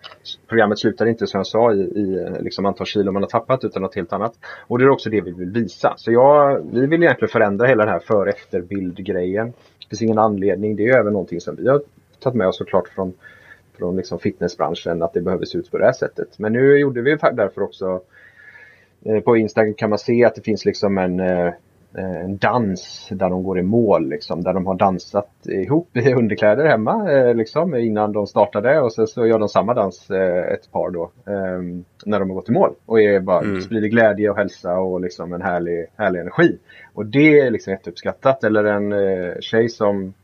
[0.49, 3.83] Programmet slutar inte som jag sa i, i liksom antal kilo man har tappat utan
[3.83, 4.33] något helt annat.
[4.67, 5.95] Och det är också det vi vill visa.
[5.97, 9.53] Så jag, vi vill egentligen förändra hela den här före efter bild grejen.
[9.78, 10.77] Det finns ingen anledning.
[10.77, 11.83] Det är även någonting som vi har
[12.19, 13.13] tagit med oss såklart från,
[13.79, 16.39] från liksom fitnessbranschen att det behöver se ut på det här sättet.
[16.39, 18.01] Men nu gjorde vi därför också
[19.05, 21.53] eh, på Instagram kan man se att det finns liksom en Eh,
[21.99, 26.67] en dans där de går i mål liksom, där de har dansat ihop i underkläder
[26.67, 30.73] hemma eh, liksom, innan de startade och sen så gör de samma dans eh, ett
[30.73, 31.11] par då
[32.05, 33.61] när de har gått i mål och är bara, mm.
[33.61, 36.59] sprider glädje och hälsa och liksom en härlig, härlig energi.
[36.95, 38.45] Och det är liksom jätteuppskattat.
[38.45, 38.95] Eller en
[39.43, 40.15] tjej som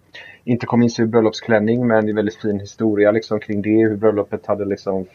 [0.44, 3.88] inte kom in i bröllopsklänning men det är väldigt fin historia liksom kring det.
[3.88, 5.06] Hur bröllopet hade liksom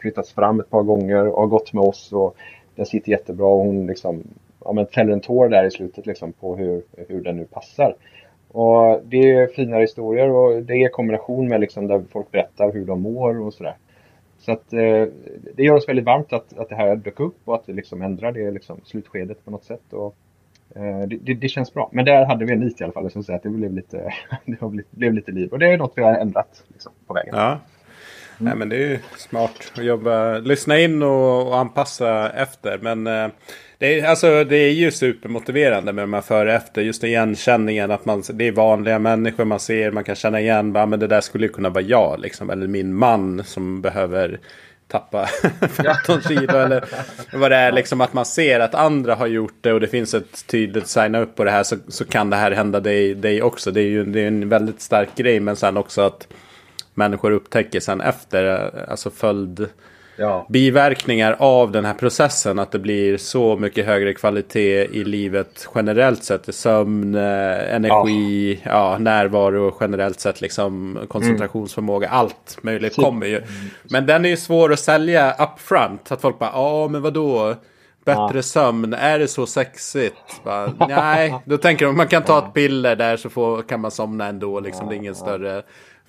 [0.00, 2.12] flyttats fram ett par gånger och har gått med oss.
[2.12, 2.36] och
[2.74, 4.22] Den sitter jättebra och hon liksom
[4.66, 7.96] ja, men fäller en tår där i slutet liksom på hur, hur den nu passar.
[8.48, 12.84] Och det är fina historier och det är kombination med liksom där folk berättar hur
[12.84, 13.76] de mår och sådär.
[14.38, 15.04] Så att eh,
[15.54, 18.02] det gör oss väldigt varmt att, att det här dök upp och att vi liksom
[18.02, 19.92] ändrar det liksom slutskedet på något sätt.
[19.92, 20.16] Och,
[20.74, 21.90] eh, det, det, det, känns bra.
[21.92, 23.10] Men där hade vi en nit i alla fall.
[23.10, 24.14] Så att det blev lite,
[24.44, 25.52] det blev lite liv.
[25.52, 27.34] Och det är något vi har ändrat liksom, på vägen.
[27.36, 27.58] Ja.
[28.40, 28.48] Mm.
[28.50, 32.78] Nej, men det är ju smart att jobba, lyssna in och, och anpassa efter.
[32.78, 33.28] Men eh,
[33.78, 36.82] det är, alltså, det är ju supermotiverande med de här före och efter.
[36.82, 39.90] Just igenkänningen att man, det är vanliga människor man ser.
[39.90, 40.72] Man kan känna igen.
[40.72, 42.20] Bara, men det där skulle ju kunna vara jag.
[42.20, 44.38] Liksom, eller min man som behöver
[44.88, 45.26] tappa
[46.06, 46.56] 15 kilo.
[46.58, 46.84] eller
[47.32, 47.72] vad det är.
[47.72, 49.72] Liksom att man ser att andra har gjort det.
[49.72, 51.62] Och det finns ett tydligt signa upp på det här.
[51.62, 53.70] Så, så kan det här hända dig, dig också.
[53.70, 55.40] Det är ju det är en väldigt stark grej.
[55.40, 56.28] Men sen också att
[56.96, 58.70] människor upptäcker sen efter.
[58.90, 59.68] Alltså följd
[60.16, 60.46] ja.
[60.48, 62.58] biverkningar av den här processen.
[62.58, 66.54] Att det blir så mycket högre kvalitet i livet generellt sett.
[66.54, 68.70] Sömn, eh, energi, ja.
[68.70, 70.40] ja närvaro generellt sett.
[70.40, 72.08] Liksom koncentrationsförmåga.
[72.08, 72.18] Mm.
[72.18, 73.42] Allt möjligt kommer ju.
[73.82, 76.12] Men den är ju svår att sälja upfront.
[76.12, 77.54] Att folk bara, ja men vadå?
[78.04, 78.42] Bättre ja.
[78.42, 80.44] sömn, är det så sexigt?
[80.44, 83.90] Bara, nej, då tänker de man kan ta ett piller där så får, kan man
[83.90, 84.60] somna ändå.
[84.60, 85.62] Liksom, det är ingen större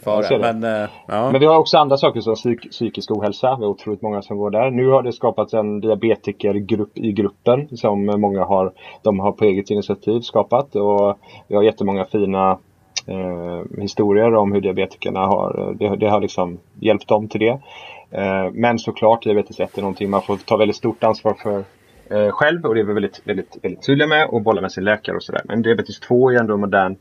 [0.04, 0.54] fara.
[0.54, 1.32] Men, äh, ja.
[1.32, 3.56] men vi har också andra saker som psyk psykisk ohälsa.
[3.60, 4.72] Vi har otroligt många som går där.
[4.72, 9.70] Nu har det skapats en diabetikergrupp i gruppen som många har, de har på eget
[9.70, 10.76] initiativ skapat.
[10.76, 11.18] Och
[11.48, 12.58] vi har jättemånga fina
[13.08, 17.60] eh, historier om hur diabetikerna har, det, det, har liksom hjälpt dem till det.
[18.12, 21.64] Eh, men såklart, diabetes 1 är någonting man får ta väldigt stort ansvar för
[22.10, 24.84] eh, själv och det är vi väldigt, väldigt, väldigt tydliga med och bolla med sin
[24.84, 25.42] läkare och sådär.
[25.46, 26.96] Men diabetes 2 är ändå en modern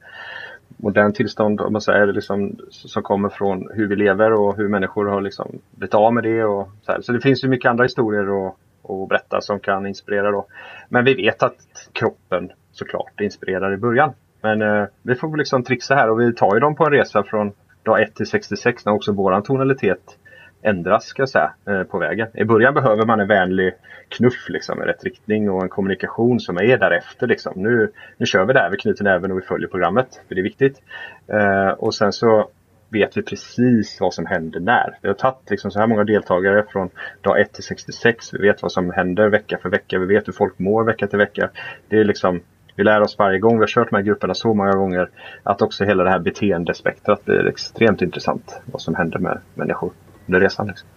[0.77, 5.07] modern tillstånd om man säger, liksom, som kommer från hur vi lever och hur människor
[5.07, 6.45] har liksom blivit av med det.
[6.45, 7.01] Och så, här.
[7.01, 8.55] så det finns ju mycket andra historier att,
[8.91, 10.31] att berätta som kan inspirera.
[10.31, 10.47] Då.
[10.89, 14.12] Men vi vet att kroppen såklart inspirerar i början.
[14.43, 17.22] Men eh, vi får liksom trixa här och vi tar ju dem på en resa
[17.22, 17.53] från
[17.83, 20.18] dag 1 till 66 när också våran tonalitet
[20.67, 22.29] ändras ska jag säga, eh, på vägen.
[22.35, 23.75] I början behöver man en vänlig
[24.09, 27.27] knuff liksom, i rätt riktning och en kommunikation som är därefter.
[27.27, 27.53] Liksom.
[27.57, 30.43] Nu, nu kör vi där, vi knyter näven och vi följer programmet, för det är
[30.43, 30.83] viktigt.
[31.29, 32.51] Eh, och sen så
[32.89, 34.99] vet vi precis vad som händer när.
[35.03, 36.91] Vi har tagit liksom så här många deltagare från
[37.21, 38.35] dag 1 till 66.
[38.35, 39.99] Vi vet vad som händer vecka för vecka.
[39.99, 41.51] Vi vet hur folk mår vecka till vecka.
[41.89, 42.41] Det är liksom,
[42.77, 43.55] vi lär oss varje gång.
[43.55, 45.09] Vi har kört de här grupperna så många gånger
[45.43, 48.61] att också hela det här beteendespektrat blir extremt intressant.
[48.64, 49.91] Vad som händer med människor
[50.27, 50.66] under resan.
[50.66, 50.89] Liksom.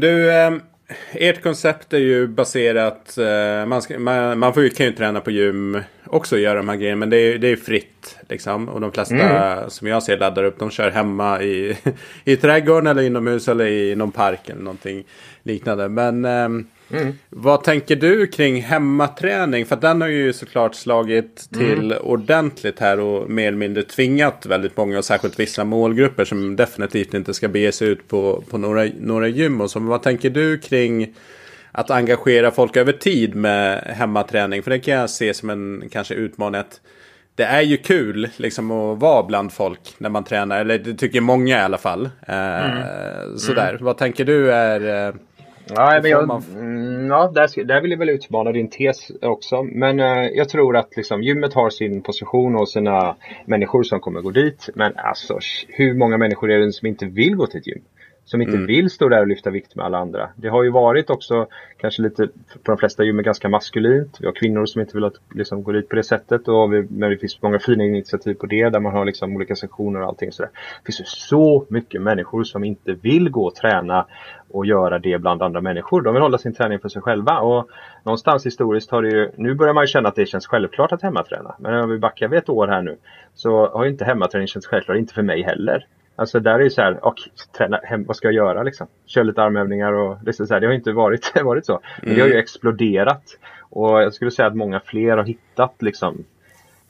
[0.00, 0.52] Du, eh,
[1.12, 5.20] ert koncept är ju baserat, eh, man, ska, man, man får ju, kan ju träna
[5.20, 6.98] på gym också och göra de här grejerna.
[6.98, 8.68] Men det är, det är fritt liksom.
[8.68, 9.70] Och de flesta mm.
[9.70, 11.78] som jag ser laddar upp, de kör hemma i,
[12.24, 15.04] i trädgården eller inomhus eller i någon park eller någonting
[15.42, 15.88] liknande.
[15.88, 16.48] Men eh,
[16.90, 17.12] Mm.
[17.30, 19.66] Vad tänker du kring hemmaträning?
[19.66, 21.98] För den har ju såklart slagit till mm.
[22.02, 27.14] ordentligt här och mer eller mindre tvingat väldigt många och särskilt vissa målgrupper som definitivt
[27.14, 29.80] inte ska bege sig ut på, på några, några gym och så.
[29.80, 31.14] Men vad tänker du kring
[31.72, 34.62] att engagera folk över tid med hemmaträning?
[34.62, 36.80] För det kan jag se som en kanske utmaning att
[37.34, 40.60] det är ju kul liksom att vara bland folk när man tränar.
[40.60, 42.10] Eller det tycker många i alla fall.
[42.26, 43.38] Eh, mm.
[43.38, 43.70] Sådär.
[43.70, 43.84] Mm.
[43.84, 45.14] Vad tänker du är...
[45.70, 49.62] Eh, Ja, men jag, mm, ja där, där vill jag väl utmana din tes också.
[49.62, 54.20] Men uh, jag tror att liksom, gymmet har sin position och sina människor som kommer
[54.20, 54.68] gå dit.
[54.74, 55.38] Men alltså
[55.68, 57.82] hur många människor är det som inte vill gå till ett gym?
[58.26, 58.66] Som inte mm.
[58.66, 60.28] vill stå där och lyfta vikt med alla andra.
[60.36, 61.46] Det har ju varit också
[61.76, 62.26] kanske lite,
[62.62, 64.16] på de flesta gym, ganska maskulint.
[64.20, 66.48] Vi har kvinnor som inte vill att, liksom, gå dit på det sättet.
[66.48, 69.56] Och vi, men det finns många fina initiativ på det där man har liksom olika
[69.56, 70.50] sektioner och allting sådär.
[70.54, 74.06] Det finns ju så mycket människor som inte vill gå och träna
[74.50, 76.02] och göra det bland andra människor.
[76.02, 77.40] De vill hålla sin träning för sig själva.
[77.40, 77.68] Och
[78.04, 81.02] någonstans historiskt har det ju, nu börjar man ju känna att det känns självklart att
[81.02, 81.54] hemmaträna.
[81.58, 82.96] Men om vi backar vid ett år här nu
[83.34, 85.86] så har ju inte hemmaträning känts självklart, inte för mig heller.
[86.16, 87.14] Alltså där är ju så här, och,
[87.58, 88.86] träna, hem, vad ska jag göra liksom?
[89.06, 91.80] Kör lite armövningar och det, så här, det har inte varit, varit så.
[92.02, 92.16] Men mm.
[92.16, 92.42] det har ju mm.
[92.42, 93.22] exploderat.
[93.60, 96.24] Och jag skulle säga att många fler har hittat liksom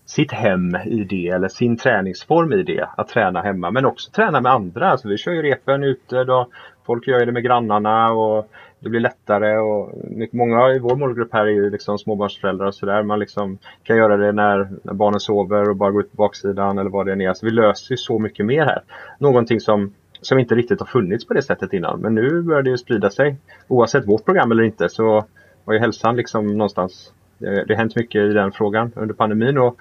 [0.06, 2.88] sitt hem i det eller sin träningsform i det.
[2.96, 4.90] Att träna hemma men också träna med andra.
[4.90, 6.48] Alltså vi kör ju repen ute då.
[6.86, 8.50] Folk gör det med grannarna och
[8.80, 9.92] det blir lättare och
[10.32, 13.02] många i vår målgrupp här är ju liksom småbarnsföräldrar och sådär.
[13.02, 16.78] Man liksom kan göra det när, när, barnen sover och bara gå ut på baksidan
[16.78, 17.34] eller vad det än är.
[17.34, 18.82] Så vi löser ju så mycket mer här.
[19.18, 22.00] Någonting som, som inte riktigt har funnits på det sättet innan.
[22.00, 23.36] Men nu börjar det ju sprida sig.
[23.68, 25.24] Oavsett vårt program eller inte så
[25.64, 29.58] har ju hälsan liksom någonstans det, det har hänt mycket i den frågan under pandemin
[29.58, 29.76] och,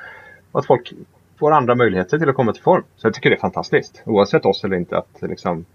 [0.52, 0.94] och att folk
[1.40, 2.84] får andra möjligheter till att komma till form.
[2.96, 4.04] Så jag tycker det är fantastiskt.
[4.06, 5.66] Oavsett oss eller inte att liksom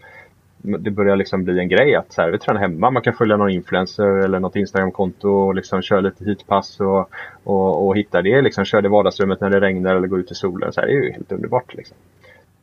[0.62, 2.90] det börjar liksom bli en grej att så här, vi tränar hemma.
[2.90, 7.10] Man kan följa någon influencer eller något Instagramkonto och liksom köra lite hitpass och,
[7.44, 8.42] och, och hitta det.
[8.42, 10.72] Liksom, kör det i vardagsrummet när det regnar eller går ut i solen.
[10.72, 11.74] Så här, det är ju helt underbart.
[11.74, 11.96] Liksom.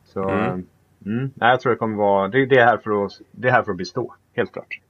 [0.04, 0.64] Så, mm.
[1.06, 3.52] Mm, nej, jag tror det kommer vara, det, det, är här för att, det är
[3.52, 4.14] här för att bestå.
[4.36, 4.80] Helt klart.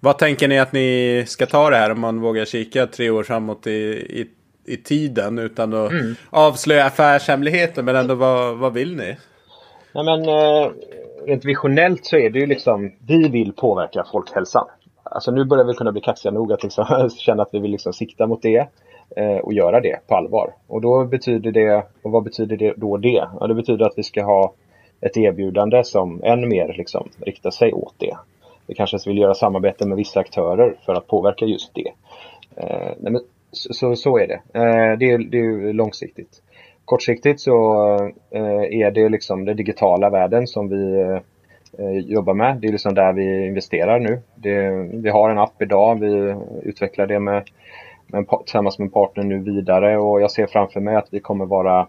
[0.00, 3.22] Vad tänker ni att ni ska ta det här om man vågar kika tre år
[3.22, 4.28] framåt i, i,
[4.64, 6.14] i tiden utan att mm.
[6.30, 9.16] avslöja affärshemligheter men ändå vad, vad vill ni?
[9.92, 10.72] Nej, men, eh,
[11.28, 14.66] rent visionellt så är det ju liksom, vi vill påverka folkhälsan.
[15.02, 17.92] Alltså nu börjar vi kunna bli kaxiga nog att liksom, känna att vi vill liksom
[17.92, 18.68] sikta mot det
[19.16, 20.54] eh, och göra det på allvar.
[20.66, 23.28] Och då betyder det, och vad betyder det då det?
[23.40, 24.52] Ja, det betyder att vi ska ha
[25.00, 28.16] ett erbjudande som än mer liksom riktar sig åt det.
[28.66, 31.92] Vi kanske vill göra samarbete med vissa aktörer för att påverka just det.
[32.56, 33.20] Eh, nej, men,
[33.52, 34.40] så, så är det.
[34.54, 36.42] Eh, det, är, det är långsiktigt.
[36.88, 37.94] Kortsiktigt så
[38.30, 41.00] eh, är det liksom den digitala världen som vi
[41.78, 42.56] eh, jobbar med.
[42.56, 44.20] Det är liksom där vi investerar nu.
[44.34, 46.00] Det, vi har en app idag.
[46.00, 47.50] Vi utvecklar det med,
[48.06, 51.46] med, tillsammans med en partner nu vidare och jag ser framför mig att vi kommer
[51.46, 51.86] vara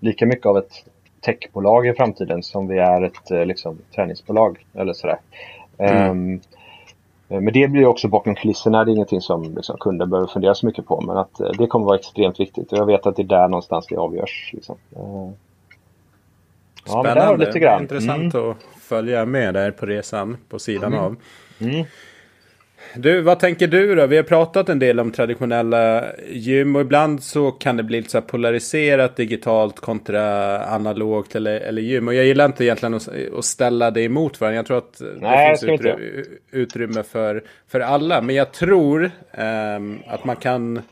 [0.00, 0.84] lika mycket av ett
[1.20, 5.18] techbolag i framtiden som vi är ett eh, liksom, träningsbolag eller sådär.
[5.78, 6.10] Mm.
[6.10, 6.40] Um,
[7.28, 8.84] men det blir också bakom kulisserna.
[8.84, 11.00] Det är ingenting som liksom, kunden behöver fundera så mycket på.
[11.00, 12.72] Men att eh, det kommer vara extremt viktigt.
[12.72, 14.50] Och jag vet att det är där någonstans det avgörs.
[14.52, 14.76] Liksom.
[14.96, 15.30] Eh,
[16.86, 17.46] ja, Spännande.
[17.46, 17.82] Lite grann.
[17.82, 18.50] Intressant mm.
[18.50, 21.04] att följa med där på resan på sidan mm.
[21.04, 21.16] av.
[21.58, 21.84] Mm.
[22.94, 24.06] Du, vad tänker du då?
[24.06, 28.10] Vi har pratat en del om traditionella gym och ibland så kan det bli lite
[28.10, 32.08] så polariserat digitalt kontra analogt eller, eller gym.
[32.08, 33.08] Och jag gillar inte egentligen att,
[33.38, 34.56] att ställa det emot varandra.
[34.56, 38.22] Jag tror att Nej, det finns utrymme, utrymme för, för alla.
[38.22, 39.10] Men jag tror
[39.76, 40.82] um, att man kan,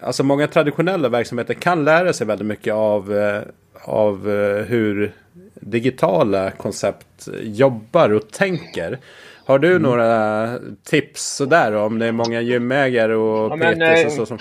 [0.00, 3.40] alltså många traditionella verksamheter kan lära sig väldigt mycket av, uh,
[3.84, 5.12] av uh, hur
[5.54, 8.98] digitala koncept jobbar och tänker.
[9.44, 9.82] Har du mm.
[9.82, 10.48] några
[10.84, 14.26] tips sådär om det är många gymägare och ja, PTs och så?
[14.26, 14.38] Som...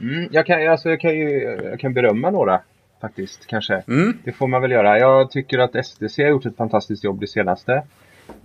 [0.00, 1.40] Mm, jag, kan, alltså, jag, kan ju,
[1.70, 2.60] jag kan berömma några
[3.00, 3.82] faktiskt kanske.
[3.88, 4.18] Mm.
[4.24, 4.98] Det får man väl göra.
[4.98, 7.82] Jag tycker att STC har gjort ett fantastiskt jobb det senaste.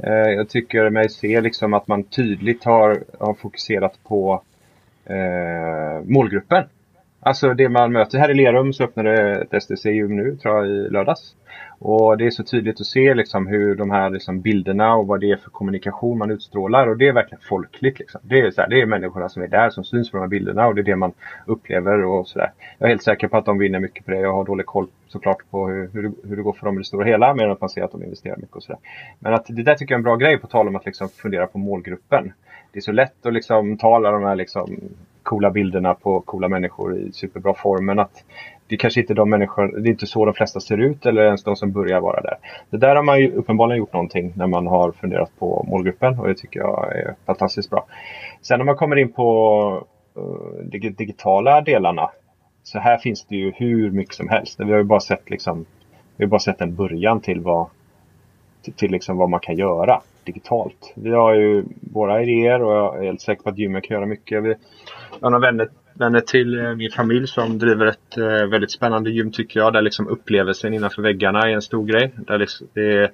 [0.04, 4.42] Eh, jag tycker mig se liksom att man tydligt har, har fokuserat på
[5.06, 6.64] eh, målgruppen.
[7.28, 8.20] Alltså det man möter.
[8.20, 11.36] Här i Lerum så öppnade ett STC-gym nu, tror jag, i lördags.
[11.80, 15.20] Och det är så tydligt att se liksom hur de här liksom bilderna och vad
[15.20, 16.88] det är för kommunikation man utstrålar.
[16.88, 18.00] Och det är verkligen folkligt.
[18.00, 18.22] Liksom.
[18.24, 20.28] Det, är så här, det är människorna som är där som syns på de här
[20.28, 21.14] bilderna och det är det man
[21.46, 22.06] upplever.
[22.06, 22.52] och så där.
[22.78, 24.20] Jag är helt säker på att de vinner mycket på det.
[24.20, 26.78] Jag har dålig koll såklart på hur, hur, det, hur det går för dem i
[26.78, 27.34] det stora hela.
[27.34, 28.80] Men att man ser att de investerar mycket och sådär.
[29.20, 31.10] Men att det där tycker jag är en bra grej på tal om att liksom
[31.10, 32.34] fundera på målgruppen.
[32.72, 34.80] Det är så lätt att liksom ta alla de här liksom
[35.28, 37.86] coola bilderna på coola människor i superbra form.
[37.86, 38.24] Men att
[38.68, 41.26] det kanske inte är de människor, det är inte så de flesta ser ut eller
[41.26, 42.38] ens de som börjar vara där.
[42.70, 46.28] Det där har man ju uppenbarligen gjort någonting när man har funderat på målgruppen och
[46.28, 47.86] det tycker jag är fantastiskt bra.
[48.42, 49.84] Sen när man kommer in på
[50.16, 52.10] eh, uh, de digitala delarna
[52.64, 54.60] så här finns det ju hur mycket som helst.
[54.60, 55.66] Vi har ju bara sett, liksom,
[56.18, 57.68] vi har bara sett en början till vad,
[58.64, 60.94] till, till liksom vad man kan göra digitalt.
[60.96, 61.64] Vi har ju
[61.94, 64.44] våra idéer och jag är helt säker på att gymmet kan göra mycket.
[64.44, 64.56] Vi
[65.22, 65.68] har några vänner
[65.98, 69.74] vänner till eh, min familj som driver ett eh, väldigt spännande gym tycker jag.
[69.74, 72.14] Där liksom upplevelsen innanför väggarna är en stor grej.
[72.16, 73.12] Där liksom, det, är,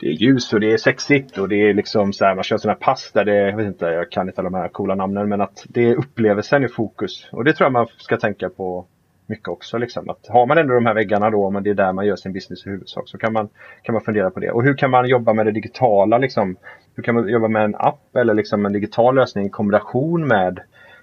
[0.00, 2.58] det är ljus och det är sexigt och det är liksom så här, man kör
[2.58, 5.28] sådana pass där det, jag vet inte, jag kan inte alla de här coola namnen
[5.28, 7.28] men att det är upplevelsen i fokus.
[7.32, 8.86] Och det tror jag man ska tänka på
[9.26, 9.78] mycket också.
[9.78, 10.10] Liksom.
[10.10, 12.32] Att har man ändå de här väggarna då, men det är där man gör sin
[12.32, 13.48] business i huvudsak, så kan man,
[13.82, 14.50] kan man fundera på det.
[14.50, 16.18] Och hur kan man jobba med det digitala?
[16.18, 16.56] Liksom?
[16.94, 20.60] Hur kan man jobba med en app eller liksom en digital lösning i kombination med,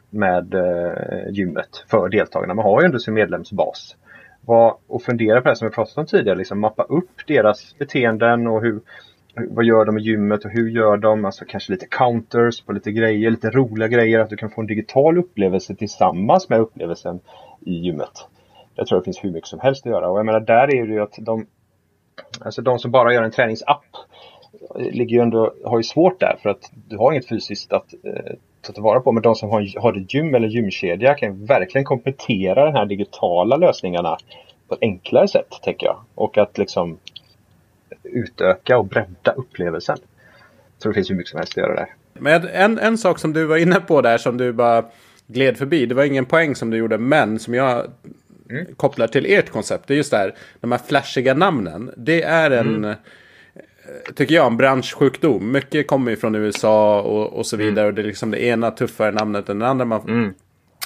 [0.10, 2.54] med eh, gymmet för deltagarna?
[2.54, 3.96] Man har ju ändå sin medlemsbas.
[4.46, 8.48] Var, och fundera på det som vi pratade om tidigare, liksom mappa upp deras beteenden
[8.48, 8.80] och hur,
[9.36, 11.26] vad gör de i gymmet och hur gör de?
[11.26, 14.20] Alltså kanske lite counters på lite grejer, lite roliga grejer.
[14.20, 17.20] Att du kan få en digital upplevelse tillsammans med upplevelsen
[17.62, 18.28] i gymmet.
[18.76, 20.10] Jag tror det finns hur mycket som helst att göra.
[20.10, 21.46] Och jag menar där är det ju att de,
[22.42, 23.86] alltså de som bara gör en träningsapp
[24.76, 27.94] eh, ligger ju ändå, har ju svårt där för att du har inget fysiskt att
[28.04, 29.12] eh, ta tillvara på.
[29.12, 33.56] Men de som har, har ett gym eller gymkedja kan verkligen komplettera de här digitala
[33.56, 34.18] lösningarna
[34.68, 35.98] på ett enklare sätt, tänker jag.
[36.16, 36.98] Och att liksom
[38.04, 39.98] utöka och bredda upplevelsen.
[40.78, 41.88] Så det finns hur mycket som helst att göra där.
[42.14, 44.86] Men en, en sak som du var inne på där som du bara
[45.28, 45.86] gled förbi.
[45.86, 47.88] Det var ingen poäng som du gjorde, men som jag
[48.50, 48.66] mm.
[48.76, 49.88] kopplar till ert koncept.
[49.88, 51.92] Det är just det här, de här flashiga namnen.
[51.98, 52.96] Det är en, mm.
[54.16, 55.52] tycker jag, en branschsjukdom.
[55.52, 57.86] Mycket kommer ju från USA och, och så vidare.
[57.86, 57.88] Mm.
[57.88, 59.86] Och det är liksom det ena tuffare namnet än det andra.
[59.86, 60.34] Man, mm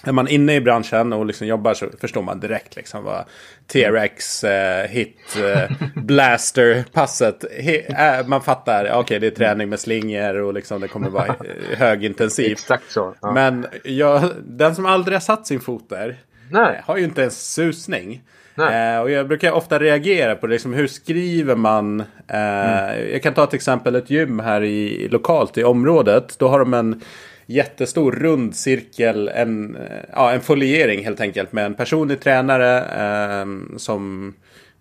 [0.04, 3.26] är man inne i branschen och liksom jobbar så förstår man direkt liksom vad
[3.68, 7.46] TRX, eh, hit, eh, blaster, passet.
[7.60, 11.10] He, äh, man fattar, okej okay, det är träning med slingor och liksom det kommer
[11.10, 11.36] vara
[11.78, 12.52] högintensivt.
[12.52, 13.16] Exakt så.
[13.22, 13.32] Ja.
[13.32, 16.18] Men jag, den som aldrig har satt sin fot där
[16.52, 16.82] Nej.
[16.86, 18.22] har ju inte ens susning.
[18.58, 22.00] Eh, och jag brukar ofta reagera på det, liksom, hur skriver man?
[22.28, 23.12] Eh, mm.
[23.12, 26.36] Jag kan ta ett exempel, ett gym här i, lokalt i området.
[26.40, 27.02] Då har de en
[27.48, 29.78] jättestor rund cirkel, en,
[30.14, 33.46] ja, en foliering helt enkelt med en personlig tränare eh,
[33.78, 34.34] som,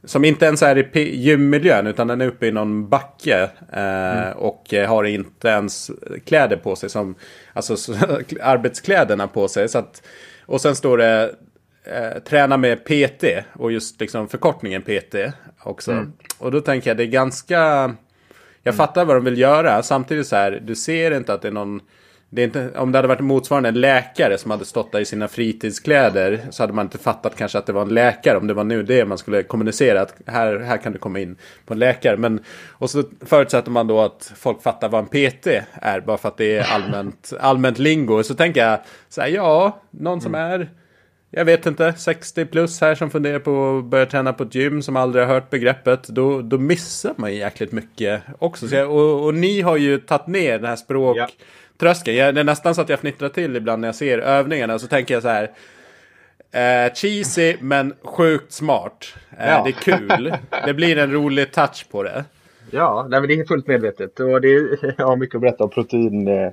[0.04, 4.38] som inte ens är i gymmiljön utan den är uppe i någon backe eh, mm.
[4.38, 5.90] och har inte ens
[6.24, 7.14] kläder på sig, som,
[7.52, 7.92] alltså
[8.42, 9.68] arbetskläderna på sig.
[9.68, 10.02] Så att,
[10.46, 11.34] och sen står det
[11.84, 15.14] eh, träna med PT och just liksom förkortningen PT
[15.62, 15.92] också.
[15.92, 16.12] Mm.
[16.38, 17.54] Och då tänker jag det är ganska...
[18.62, 18.76] Jag mm.
[18.76, 19.82] fattar vad de vill göra.
[19.82, 21.80] Samtidigt så här, du ser inte att det är någon
[22.30, 25.04] det är inte, om det hade varit motsvarande en läkare som hade stått där i
[25.04, 28.54] sina fritidskläder så hade man inte fattat kanske att det var en läkare om det
[28.54, 31.78] var nu det man skulle kommunicera att här, här kan du komma in på en
[31.78, 32.16] läkare.
[32.16, 36.28] Men, och så förutsätter man då att folk fattar vad en PT är bara för
[36.28, 38.22] att det är allmänt, allmänt lingo.
[38.22, 40.50] Så tänker jag så här, ja, någon som mm.
[40.50, 40.70] är
[41.30, 44.82] jag vet inte, 60 plus här som funderar på att börja träna på ett gym
[44.82, 46.08] som aldrig har hört begreppet.
[46.08, 48.66] Då, då missar man jäkligt mycket också.
[48.66, 51.16] Jag, och, och, ni har ju tagit ner den här språk...
[51.16, 51.28] Ja
[51.78, 52.16] tröskeln.
[52.16, 54.78] Jag, det är nästan så att jag fnittrar till ibland när jag ser övningarna.
[54.78, 55.50] Så tänker jag så här.
[56.52, 59.14] Eh, cheesy men sjukt smart.
[59.38, 59.62] Eh, ja.
[59.64, 60.34] Det är kul.
[60.66, 62.24] det blir en rolig touch på det.
[62.70, 64.20] Ja, nej, men det är fullt medvetet.
[64.20, 66.50] Och det är, jag har mycket att berätta om protein, eh,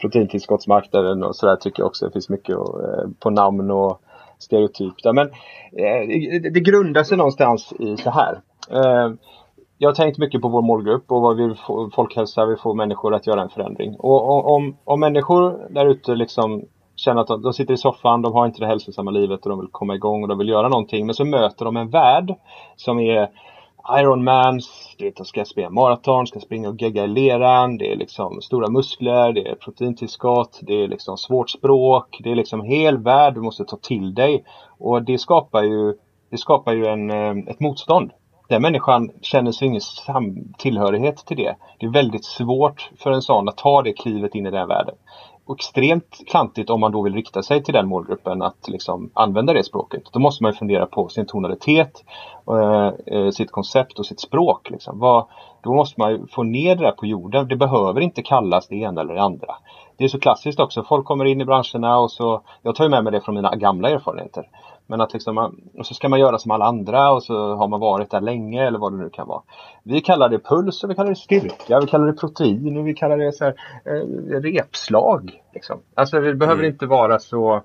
[0.00, 2.06] proteintillskottsmarknaden och sådär tycker jag också.
[2.06, 4.00] Det finns mycket och, eh, på namn och
[4.38, 4.94] stereotyp.
[5.04, 8.40] Men eh, det, det grundar sig någonstans i så här.
[9.82, 13.14] Jag har tänkt mycket på vår målgrupp och vad vi få, folkhälsa vill få människor
[13.14, 13.96] att göra en förändring.
[13.98, 16.64] Och, om, om människor där ute liksom
[16.96, 19.60] känner att de, de, sitter i soffan, de har inte det hälsosamma livet och de
[19.60, 21.06] vill komma igång och de vill göra någonting.
[21.06, 22.34] Men så möter de en värld
[22.76, 23.30] som är
[23.98, 27.96] Ironmans, det är de ska springa maraton, ska springa och gegga i leran, det är
[27.96, 32.66] liksom stora muskler, det är proteintillskott, det är liksom svårt språk, det är liksom en
[32.66, 34.44] hel värld du måste ta till dig.
[34.78, 35.94] Och det skapar ju,
[36.30, 38.10] det skapar ju en, eh, ett motstånd
[38.52, 39.80] den människan känner sig ingen
[40.58, 41.56] tillhörighet till det.
[41.78, 44.94] Det är väldigt svårt för en sån att ta det klivet in i den världen.
[45.44, 49.52] Och extremt klantigt om man då vill rikta sig till den målgruppen att liksom använda
[49.52, 50.02] det språket.
[50.12, 52.04] Då måste man fundera på sin tonalitet,
[52.50, 54.70] eh, eh, sitt koncept och sitt språk.
[54.70, 54.98] Liksom.
[54.98, 55.24] Vad,
[55.62, 57.48] då måste man få ner det där på jorden.
[57.48, 59.54] Det behöver inte kallas det ena eller det andra.
[59.96, 60.82] Det är så klassiskt också.
[60.82, 63.54] Folk kommer in i branscherna och så, jag tar ju med mig det från mina
[63.56, 64.48] gamla erfarenheter.
[64.92, 65.38] Men att liksom
[65.78, 68.66] och så ska man göra som alla andra och så har man varit där länge
[68.66, 69.42] eller vad det nu kan vara.
[69.82, 72.94] Vi kallar det puls och vi kallar det styrka, vi kallar det protein och vi
[72.94, 75.42] kallar det så här, eh, repslag.
[75.54, 75.80] Liksom.
[75.94, 76.72] Alltså det behöver mm.
[76.72, 77.62] inte vara så,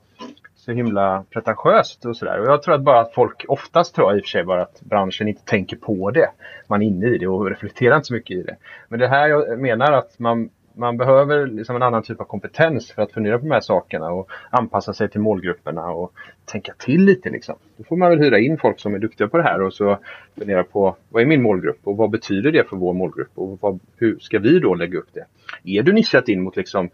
[0.55, 2.39] så himla pretentiöst och sådär.
[2.39, 4.61] Och jag tror att bara att folk, oftast tror jag i och för sig bara
[4.61, 6.29] att branschen inte tänker på det.
[6.67, 8.55] Man är inne i det och reflekterar inte så mycket i det.
[8.89, 12.91] Men det här jag menar att man man behöver liksom en annan typ av kompetens
[12.91, 16.11] för att fundera på de här sakerna och anpassa sig till målgrupperna och
[16.45, 17.29] tänka till lite.
[17.29, 17.55] Liksom.
[17.77, 19.97] Då får man väl hyra in folk som är duktiga på det här och så
[20.39, 23.79] fundera på vad är min målgrupp och vad betyder det för vår målgrupp och vad,
[23.97, 25.25] hur ska vi då lägga upp det?
[25.63, 26.89] Är du nischat in mot liksom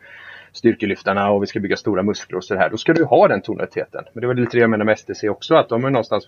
[0.52, 3.42] styrkelyftarna och vi ska bygga stora muskler och så här, då ska du ha den
[3.42, 4.04] tonaliteten.
[4.14, 6.28] Men det var lite det jag menade med STC också, att de är någonstans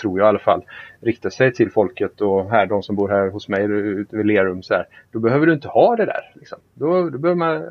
[0.00, 0.64] tror jag i alla fall,
[1.00, 4.62] riktar sig till folket och här, de som bor här hos mig ute vid Lerum
[4.62, 6.32] så här, då behöver du inte ha det där.
[6.34, 6.58] Liksom.
[6.74, 7.62] Då, då behöver man,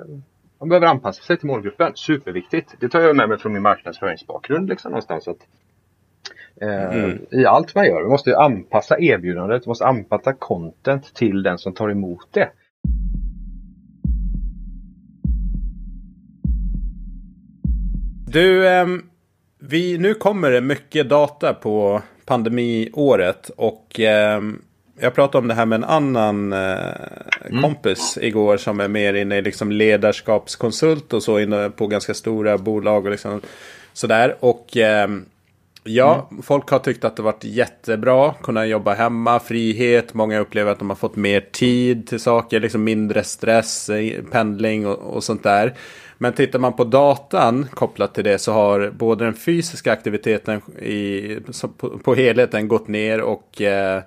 [0.60, 1.92] man behöver anpassa sig till målgruppen.
[1.96, 2.76] Superviktigt.
[2.80, 5.28] Det tar jag med mig från min marknadsföringsbakgrund liksom, någonstans.
[5.28, 5.48] Att
[6.62, 7.26] Eh, mm.
[7.32, 8.04] I allt man gör.
[8.04, 12.50] Vi måste anpassa erbjudandet, vi måste anpassa content till den som tar emot det.
[18.28, 18.88] Du, eh,
[19.60, 24.42] vi, nu kommer det mycket data på pandemiåret och eh,
[25.00, 26.78] jag pratade om det här med en annan eh,
[27.46, 27.62] mm.
[27.62, 32.58] kompis igår som är mer inne i liksom ledarskapskonsult och så inne på ganska stora
[32.58, 33.42] bolag och liksom
[33.94, 34.36] sådär.
[34.40, 35.10] Och eh,
[35.84, 36.44] ja, mm.
[36.44, 38.34] folk har tyckt att det varit jättebra.
[38.44, 40.14] Kunna jobba hemma, frihet.
[40.14, 43.90] Många upplever att de har fått mer tid till saker, liksom mindre stress,
[44.32, 45.74] pendling och, och sånt där.
[46.18, 51.40] Men tittar man på datan kopplat till det så har både den fysiska aktiviteten i,
[51.78, 54.02] på, på helheten gått ner och eh,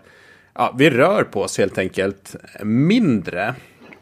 [0.54, 3.54] ja, vi rör på oss helt enkelt mindre.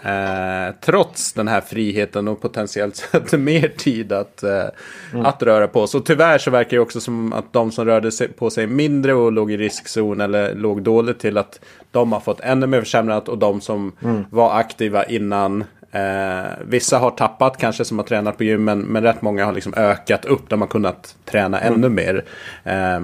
[0.02, 4.64] Eh, trots den här friheten och potentiellt sett mer tid att, eh,
[5.12, 5.26] mm.
[5.26, 5.98] att röra på sig.
[5.98, 9.14] Och tyvärr så verkar det också som att de som rörde sig på sig mindre
[9.14, 13.28] och låg i riskzon eller låg dåligt till att de har fått ännu mer försämrat
[13.28, 14.24] och de som mm.
[14.30, 19.22] var aktiva innan Eh, vissa har tappat kanske som har tränat på gymmen men rätt
[19.22, 20.48] många har liksom ökat upp.
[20.48, 21.74] De har kunnat träna mm.
[21.74, 22.24] ännu mer.
[22.64, 23.00] Eh,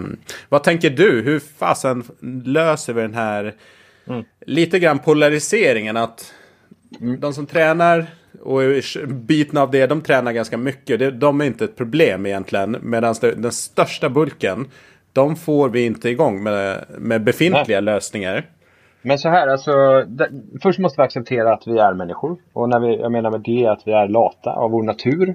[0.49, 1.23] vad tänker du?
[1.23, 2.05] Hur fasen
[2.45, 3.55] löser vi den här
[4.07, 4.25] mm.
[4.47, 5.97] lite grann polariseringen?
[5.97, 6.33] Att
[7.01, 7.21] mm.
[7.21, 8.07] de som tränar
[8.43, 8.61] och
[9.09, 11.21] biten av det, de tränar ganska mycket.
[11.21, 12.77] De är inte ett problem egentligen.
[12.83, 14.67] Medan den största bulken,
[15.13, 17.95] de får vi inte igång med, med befintliga Nej.
[17.95, 18.47] lösningar.
[19.07, 19.73] Men så här, alltså.
[20.63, 22.37] först måste vi acceptera att vi är människor.
[22.53, 25.35] Och när vi, jag menar med det att vi är lata av vår natur.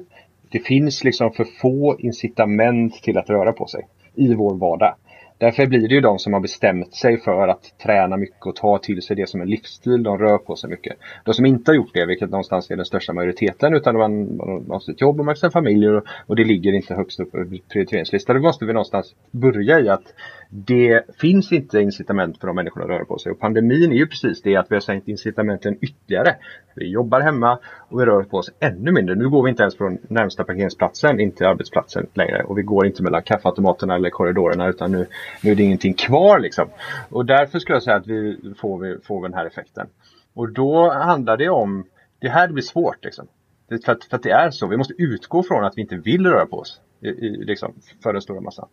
[0.52, 4.96] Det finns liksom för få incitament till att röra på sig i vår vardag.
[5.40, 8.78] Därför blir det ju de som har bestämt sig för att träna mycket och ta
[8.78, 10.04] till sig det som en livsstil.
[10.04, 10.98] De rör på sig mycket.
[11.26, 14.66] De som inte har gjort det, vilket någonstans är den största majoriteten, utan man, man
[14.70, 17.46] har sitt jobb och man har familj och, och det ligger inte högst upp på
[17.72, 18.36] prioriteringslistan.
[18.36, 20.14] Då måste vi någonstans börja i att
[20.52, 23.32] det finns inte incitament för de människorna att röra på sig.
[23.32, 26.36] Och pandemin är ju precis det att vi har sänkt incitamenten ytterligare.
[26.76, 29.16] Vi jobbar hemma och vi rör på oss ännu mindre.
[29.16, 32.44] Nu går vi inte ens från närmsta parkeringsplatsen in till arbetsplatsen längre.
[32.44, 35.08] Och vi går inte mellan kaffeautomaterna eller korridorerna utan nu,
[35.44, 36.70] nu är det ingenting kvar liksom.
[37.10, 39.88] Och därför skulle jag säga att vi får, vi, får den här effekten.
[40.34, 41.86] Och då handlar det om,
[42.20, 43.28] det här blir svårt liksom.
[43.68, 44.68] Det, för, att, för att det är så.
[44.68, 46.82] Vi måste utgå från att vi inte vill röra på oss.
[47.02, 47.74] I, i, liksom,
[48.04, 48.68] för den stora massan.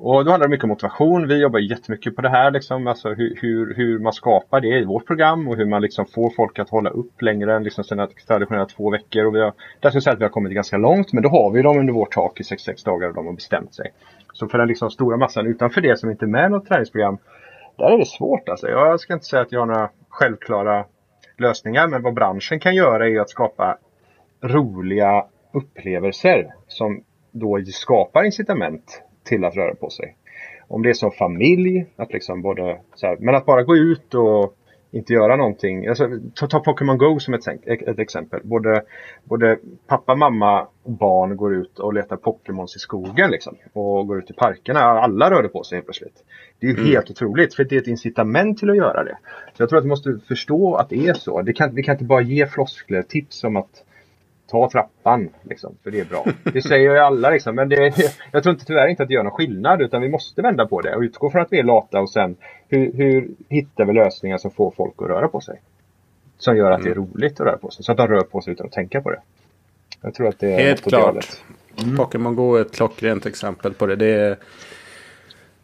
[0.00, 1.28] Och då handlar det mycket om motivation.
[1.28, 2.50] Vi jobbar jättemycket på det här.
[2.50, 6.06] Liksom, alltså hur, hur, hur man skapar det i vårt program och hur man liksom
[6.06, 9.24] får folk att hålla upp längre än liksom sina traditionella två veckor.
[9.24, 11.28] Och vi har, där ska jag säga att vi har kommit ganska långt men då
[11.28, 13.92] har vi dem under vårt tak i 66 dagar och de har bestämt sig.
[14.32, 17.18] Så för den liksom stora massan utanför det som inte är med i något träningsprogram
[17.76, 18.68] där är det svårt alltså.
[18.68, 20.84] Jag ska inte säga att jag har några självklara
[21.38, 23.78] lösningar men vad branschen kan göra är att skapa
[24.42, 30.16] roliga upplevelser som då skapar incitament till att röra på sig.
[30.68, 34.14] Om det är som familj, att liksom både, så här, men att bara gå ut
[34.14, 34.54] och
[34.90, 35.86] inte göra någonting.
[35.86, 38.40] Alltså, ta, ta Pokémon Go som ett, ett, exempel.
[38.44, 38.82] Både,
[39.24, 44.18] både pappa, mamma och barn går ut och letar Pokémons i skogen liksom, och går
[44.18, 44.80] ut i parkerna.
[44.80, 46.24] Alla rör på sig helt plötsligt.
[46.60, 46.90] Det är ju mm.
[46.90, 49.18] helt otroligt för det är ett incitament till att göra det.
[49.56, 51.42] Så jag tror att vi måste förstå att det är så.
[51.42, 53.84] Det kan, vi kan inte bara ge floskler, tips om att
[54.48, 55.28] ta trappan.
[55.42, 56.26] Liksom, för det är bra.
[56.52, 57.54] Det säger ju alla liksom.
[57.54, 57.94] Men det,
[58.32, 59.82] jag tror inte, tyvärr inte att det gör någon skillnad.
[59.82, 62.36] Utan vi måste vända på det och utgå från att vi är lata och sen
[62.68, 65.60] hur, hur hittar vi lösningar som får folk att röra på sig?
[66.38, 66.84] Som gör att mm.
[66.84, 67.10] det är mm.
[67.14, 67.84] roligt att röra på sig.
[67.84, 69.20] Så att de rör på sig utan att tänka på det.
[70.00, 71.26] Jag tror att det är Helt klart.
[71.82, 71.96] Mm.
[71.96, 73.96] Pokémon Go är ett klockrent exempel på det.
[73.96, 74.36] Det är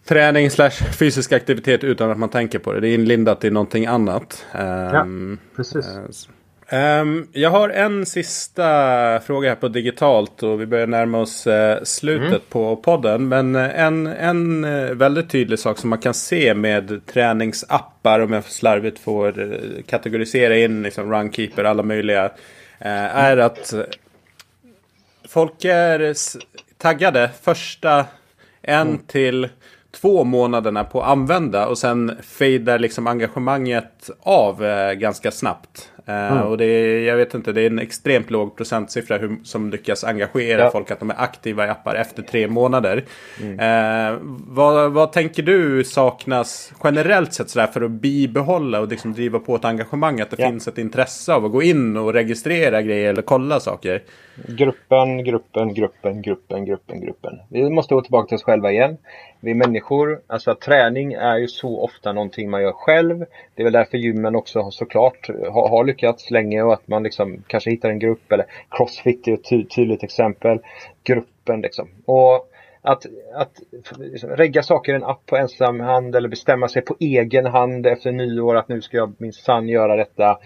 [0.05, 2.80] träning slash fysisk aktivitet utan att man tänker på det.
[2.80, 4.47] Det är inlindat i någonting annat.
[4.53, 5.87] Ja, um, precis.
[5.87, 6.35] Uh,
[6.72, 11.82] Um, jag har en sista fråga här på digitalt och vi börjar närma oss uh,
[11.82, 12.40] slutet mm.
[12.48, 13.28] på podden.
[13.28, 18.32] Men uh, en, en uh, väldigt tydlig sak som man kan se med träningsappar om
[18.32, 22.30] jag slarvigt får kategorisera in liksom Runkeeper, alla möjliga.
[22.78, 23.74] är att
[25.28, 26.14] folk är
[26.78, 28.06] taggade första
[28.62, 28.98] en mm.
[29.06, 29.48] till
[29.90, 35.90] två månaderna på att använda och sen fejdar liksom engagemanget av ganska snabbt.
[36.07, 36.46] Eh, mm.
[36.46, 40.05] och det är, jag vet inte, det är en extremt låg procentsiffra hur, som lyckas
[40.05, 40.70] engagera ja.
[40.70, 43.05] folk att de är aktiva i appar efter tre månader.
[43.42, 43.61] Mm.
[43.61, 49.38] Eh, vad, vad tänker du saknas generellt sett sådär för att bibehålla och liksom driva
[49.38, 50.20] på ett engagemang?
[50.20, 50.48] Att det ja.
[50.48, 54.02] finns ett intresse av att gå in och registrera grejer eller kolla saker?
[54.48, 57.38] Gruppen, gruppen, gruppen, gruppen, gruppen, gruppen.
[57.48, 58.96] Vi måste gå tillbaka till oss själva igen.
[59.40, 60.20] Vi är människor.
[60.26, 63.18] Alltså träning är ju så ofta någonting man gör själv.
[63.55, 67.42] Det är väl därför gymmen också såklart har, har lyckats länge och att man liksom
[67.47, 70.59] kanske hittar en grupp eller Crossfit är ett ty tydligt exempel.
[71.05, 71.88] Gruppen liksom.
[72.05, 72.51] Och
[72.82, 73.53] att, att
[73.99, 77.86] liksom, regga saker i en app på ensam hand eller bestämma sig på egen hand
[77.86, 80.38] efter nyår att nu ska jag minsann göra detta.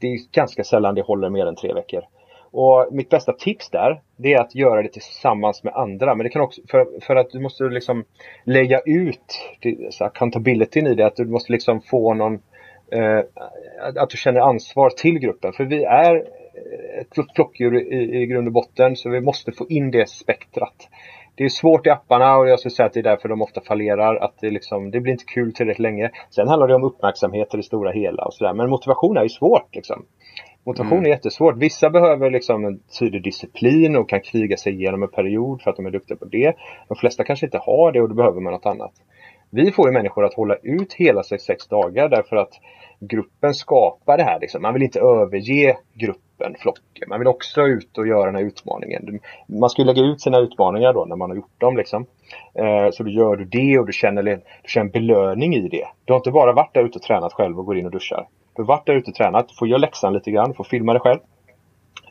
[0.00, 2.02] Det är ganska sällan det håller mer än tre veckor.
[2.52, 6.14] Och mitt bästa tips där, det är att göra det tillsammans med andra.
[6.14, 8.04] Men det kan också, för, för att du måste liksom
[8.44, 9.38] lägga ut
[10.00, 12.40] accountabilityn i det, att du måste liksom få någon, eh,
[13.94, 15.52] att du känner ansvar till gruppen.
[15.52, 16.16] För vi är
[17.00, 20.88] ett flockdjur i, i grund och botten, så vi måste få in det spektrat.
[21.34, 23.60] Det är svårt i apparna och jag skulle säga att det är därför de ofta
[23.60, 24.16] fallerar.
[24.16, 26.10] Att det, liksom, det blir inte kul tillräckligt länge.
[26.30, 28.54] Sen handlar det om uppmärksamhet i det stora hela och sådär.
[28.54, 29.74] Men motivation är ju svårt.
[29.74, 30.04] Liksom.
[30.64, 31.06] Motivation mm.
[31.06, 31.56] är jättesvårt.
[31.56, 35.76] Vissa behöver liksom en tydlig disciplin och kan kriga sig igenom en period för att
[35.76, 36.54] de är duktiga på det.
[36.88, 38.92] De flesta kanske inte har det och då behöver man något annat.
[39.54, 42.52] Vi får ju människor att hålla ut hela 66 dagar därför att
[43.00, 44.40] gruppen skapar det här.
[44.40, 44.62] Liksom.
[44.62, 47.08] Man vill inte överge gruppen, flocken.
[47.08, 49.20] Man vill också ut och göra den här utmaningen.
[49.46, 51.76] Man ska lägga ut sina utmaningar då när man har gjort dem.
[51.76, 52.06] Liksom.
[52.54, 55.86] Eh, så då gör du det och du känner, du känner belöning i det.
[56.04, 58.26] Du har inte bara varit där ute och tränat själv och går in och duschar.
[58.56, 61.00] Du har varit där ute och tränat, får göra läxan lite grann, får filma dig
[61.00, 61.18] själv.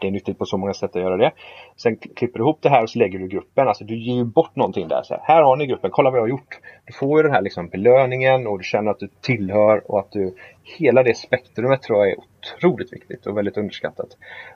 [0.01, 1.31] Det är nyttigt på så många sätt att göra det.
[1.75, 3.67] Sen klipper du ihop det här och så lägger du gruppen.
[3.67, 5.01] Alltså du ger ju bort någonting där.
[5.03, 6.59] Så här, här har ni gruppen, kolla vad jag har gjort.
[6.85, 10.11] Du får ju den här liksom belöningen och du känner att du tillhör och att
[10.11, 10.35] du...
[10.63, 14.07] Hela det spektrumet tror jag är otroligt viktigt och väldigt underskattat.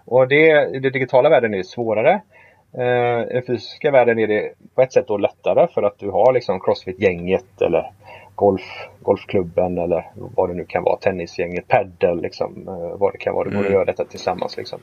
[0.06, 2.22] Och det, den digitala världen är svårare.
[2.78, 6.10] Eh, I den fysiska världen är det på ett sätt då lättare för att du
[6.10, 7.92] har liksom Crossfit-gänget eller
[8.36, 13.36] golf, golfklubben eller vad det nu kan vara, tennisgänget, padel, liksom, eh, vad det kan
[13.36, 13.44] vara.
[13.44, 13.74] Det går att mm.
[13.74, 14.58] göra detta tillsammans.
[14.58, 14.80] Liksom.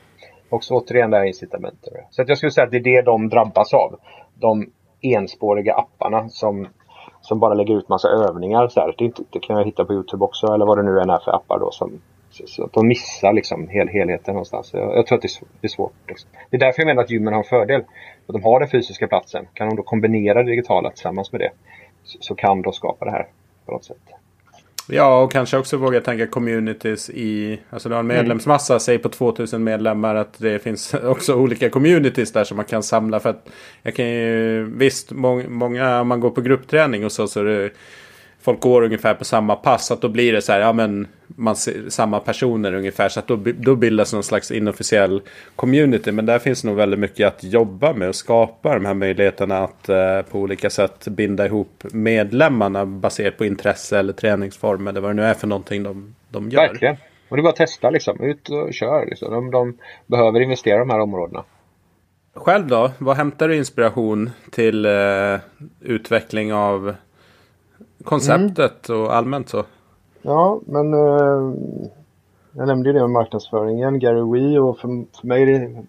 [0.53, 1.93] Också återigen det här incitamentet.
[2.09, 3.99] Så att jag skulle säga att det är det de drabbas av.
[4.33, 4.69] De
[5.01, 6.67] enspåriga apparna som,
[7.21, 8.67] som bara lägger ut massa övningar.
[8.67, 8.95] Så här.
[8.97, 11.35] Det, det, kan jag hitta på Youtube också eller vad det nu än är för
[11.35, 14.73] appar då som så, så att de missar liksom hel, helheten någonstans.
[14.73, 15.93] Jag, jag tror att det är, det är svårt.
[16.07, 16.29] Liksom.
[16.49, 17.81] Det är därför jag menar att gymmen har en fördel.
[18.27, 19.47] Att de har den fysiska platsen.
[19.53, 21.51] Kan de då kombinera det digitala tillsammans med det
[22.03, 23.27] så, så kan de skapa det här
[23.65, 24.22] på något sätt.
[24.87, 27.59] Ja, och kanske också våga tänka communities i...
[27.69, 28.17] Alltså du har en mm.
[28.17, 28.79] medlemsmassa, mm.
[28.79, 30.15] säg på 2000 medlemmar.
[30.15, 33.19] Att det finns också olika communities där som man kan samla.
[33.19, 33.49] För att
[33.81, 34.63] jag kan ju...
[34.63, 37.69] Visst, må, många, om man går på gruppträning och så, så är det
[38.43, 39.91] folk går ungefär på samma pass.
[39.91, 43.09] Att då blir det så här, ja men man ser samma personer ungefär.
[43.09, 45.21] Så att då, då bildas någon slags inofficiell
[45.55, 46.11] community.
[46.11, 49.89] Men där finns nog väldigt mycket att jobba med och skapa de här möjligheterna att
[49.89, 55.13] eh, på olika sätt binda ihop medlemmarna baserat på intresse eller träningsform eller vad det
[55.13, 56.67] nu är för någonting de, de gör.
[56.67, 56.95] Verkligen.
[57.29, 58.23] Och det är bara att testa liksom.
[58.23, 59.05] Ut och kör.
[59.05, 59.31] Liksom.
[59.31, 59.77] De, de
[60.07, 61.43] behöver investera i de här områdena.
[62.35, 62.91] Själv då?
[62.97, 65.39] Vad hämtar du inspiration till eh,
[65.81, 66.95] utveckling av
[68.03, 69.01] konceptet mm.
[69.01, 69.63] och allmänt så.
[70.21, 71.53] Ja, men eh,
[72.55, 74.87] jag nämnde ju det med marknadsföringen, Gary Wee och för,
[75.19, 75.83] för mig är det,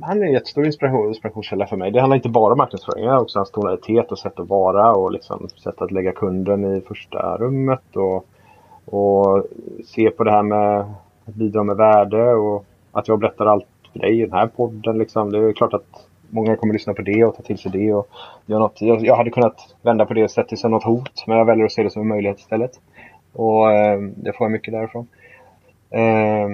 [0.00, 1.90] han är en jättestor inspiration, inspirationskälla för mig.
[1.90, 4.92] Det handlar inte bara om marknadsföring, det är också hans tonalitet och sätt att vara
[4.92, 8.26] och liksom sätt att lägga kunden i första rummet och,
[8.84, 9.46] och
[9.84, 10.80] se på det här med
[11.24, 14.98] att bidra med värde och att jag berättar allt för dig i den här podden.
[14.98, 15.32] Liksom.
[15.32, 17.92] Det är klart att många kommer lyssna på det och ta till sig det.
[17.92, 18.08] Och
[18.46, 18.80] göra något.
[18.80, 21.24] Jag, jag hade kunnat vända på det och sett det som något hot.
[21.26, 22.70] Men jag väljer att se det som en möjlighet istället.
[23.32, 25.08] Och eh, det får jag mycket därifrån.
[25.90, 26.48] Eh,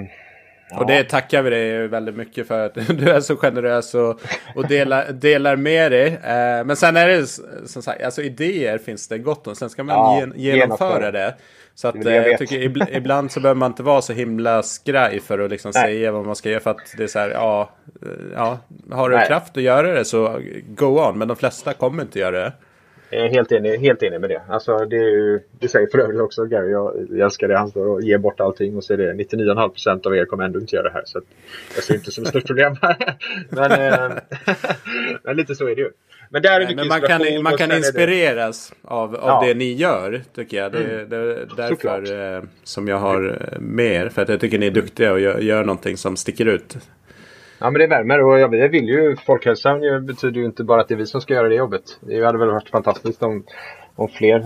[0.69, 0.79] Ja.
[0.79, 4.21] Och det tackar vi dig väldigt mycket för att du är så generös och,
[4.55, 6.07] och delar, delar med dig.
[6.07, 7.27] Eh, men sen är det
[7.67, 9.55] som sagt, alltså idéer finns det gott om.
[9.55, 11.35] Sen ska man ja, gen, genomföra det.
[11.75, 15.19] Så att, det eh, jag tycker ibland så behöver man inte vara så himla skraj
[15.19, 16.59] för att liksom säga vad man ska göra.
[16.59, 17.69] För att det är så här, ja,
[18.01, 18.59] eh, ja
[18.91, 19.27] har du Nej.
[19.27, 21.17] kraft att göra det så go on.
[21.17, 22.53] Men de flesta kommer inte göra det.
[23.09, 24.41] Jag är helt enig, helt enig med det.
[24.49, 26.71] Alltså det, är ju, det säger för övrigt också Gary.
[26.71, 27.57] Jag, jag älskar det.
[27.57, 30.59] Han står och ger bort allting och så är det 99,5% av er kommer ändå
[30.59, 31.03] inte göra det här.
[31.05, 31.21] Så
[31.75, 32.75] jag ser inte som ett stort problem.
[33.49, 34.11] men, eh,
[35.23, 35.91] men lite så är det ju.
[36.29, 38.87] Men, där är Nej, men man kan, man kan inspireras det...
[38.87, 39.47] av, av ja.
[39.47, 40.21] det ni gör.
[40.35, 40.71] Tycker jag.
[40.71, 41.09] Det, mm.
[41.09, 44.09] det är därför eh, som jag har eh, mer.
[44.09, 46.77] För att jag tycker ni är duktiga och gör, gör någonting som sticker ut.
[47.59, 50.93] Ja men det värmer och jag vill ju folkhälsan betyder ju inte bara att det
[50.93, 51.83] är vi som ska göra det jobbet.
[51.99, 53.43] Det hade väl varit fantastiskt om,
[53.95, 54.45] om fler,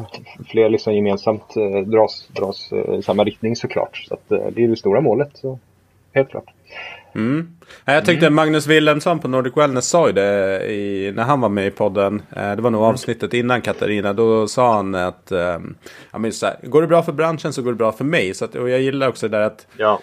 [0.50, 3.98] fler liksom gemensamt eh, dras, dras eh, i samma riktning såklart.
[3.98, 5.30] Så att, det är det stora målet.
[5.34, 5.60] Så,
[6.14, 6.54] helt klart.
[7.16, 7.48] Mm.
[7.86, 8.36] Jag tyckte mm.
[8.36, 12.22] Magnus Wilhelmsson på Nordic Wellness sa ju det i, när han var med i podden.
[12.30, 12.94] Det var nog mm.
[12.94, 14.14] avsnittet innan Katarina.
[14.14, 15.32] Då sa han att
[16.12, 18.34] jag minns så här, går det bra för branschen så går det bra för mig.
[18.34, 20.00] Så att, och jag gillar också det där att ja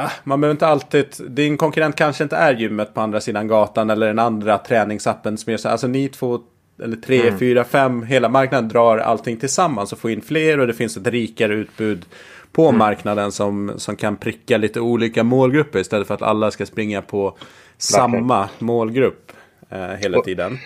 [0.00, 3.90] Ah, man behöver inte alltid, din konkurrent kanske inte är gymmet på andra sidan gatan
[3.90, 5.68] eller den andra träningsappen som gör så.
[5.68, 6.40] Alltså ni två
[6.82, 7.38] eller tre, mm.
[7.38, 11.06] fyra, fem, hela marknaden drar allting tillsammans och får in fler och det finns ett
[11.06, 12.04] rikare utbud
[12.52, 12.78] på mm.
[12.78, 17.36] marknaden som, som kan pricka lite olika målgrupper istället för att alla ska springa på
[17.76, 19.32] samma målgrupp
[19.70, 20.58] eh, hela tiden.